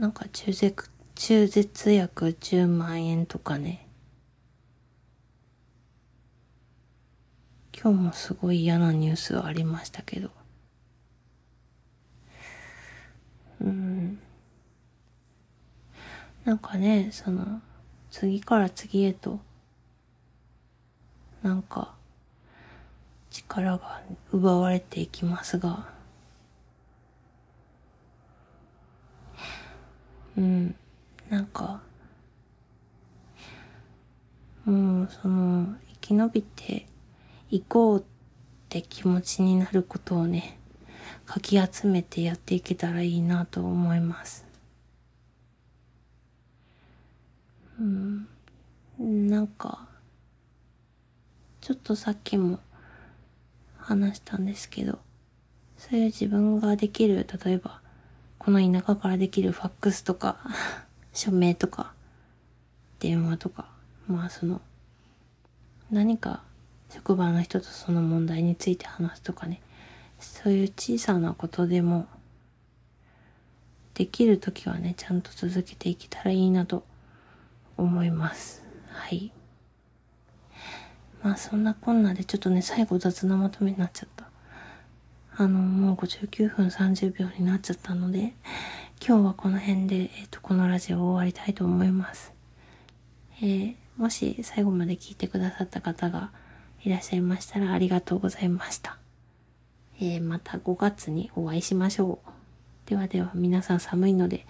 [0.00, 3.86] なんか中絶、中絶薬10万円とかね。
[7.78, 10.30] 今日もすごい嫌なニュースはありましたけど。
[13.60, 14.18] うん。
[16.46, 17.60] なんかね、その、
[18.10, 19.38] 次から次へと、
[21.42, 21.94] なんか、
[23.30, 24.00] 力が
[24.32, 25.99] 奪われていきますが、
[30.36, 30.74] うん、
[31.28, 31.82] なんか、
[34.64, 36.86] もう、その、生き延びて
[37.50, 38.04] いこうっ
[38.68, 40.58] て気持ちになることをね、
[41.26, 44.46] かき集めてやっていけたらいいなと思います。
[47.78, 48.28] うん、
[48.98, 49.88] なんか、
[51.60, 52.60] ちょっとさっきも
[53.78, 54.98] 話したんですけど、
[55.76, 57.80] そういう自分ができる、例えば、
[58.40, 60.38] この田舎からできるファックスとか、
[61.12, 61.92] 署名とか、
[62.98, 63.66] 電話とか、
[64.08, 64.62] まあその、
[65.90, 66.42] 何か
[66.88, 69.60] 職場の人とその問題について話すとかね、
[70.18, 72.06] そういう小さなことでも、
[73.92, 76.84] できるときはね、ちゃんと続けていけたらいいなと
[77.76, 78.62] 思います。
[78.88, 79.32] はい。
[81.22, 84.19] まあそんなこんなでちょっとね、最後雑なまとめになっちゃった。
[85.40, 88.34] あの、もう59分30秒になっちゃったので、
[89.00, 92.34] 今日はこの辺で、えっ、と、このラジオを終わりたいと思います。
[93.40, 96.30] えー、もし最後まで聞いてくださった方が
[96.84, 98.98] いらっしゃいましたらありがとうございました。
[99.98, 102.90] えー、また5月にお会いしましょう。
[102.90, 104.44] ではでは皆さん寒いので、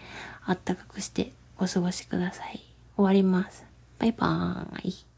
[0.44, 2.60] あったかくしてお過ごしください。
[2.96, 3.64] 終わります。
[4.00, 5.09] バイバーイ。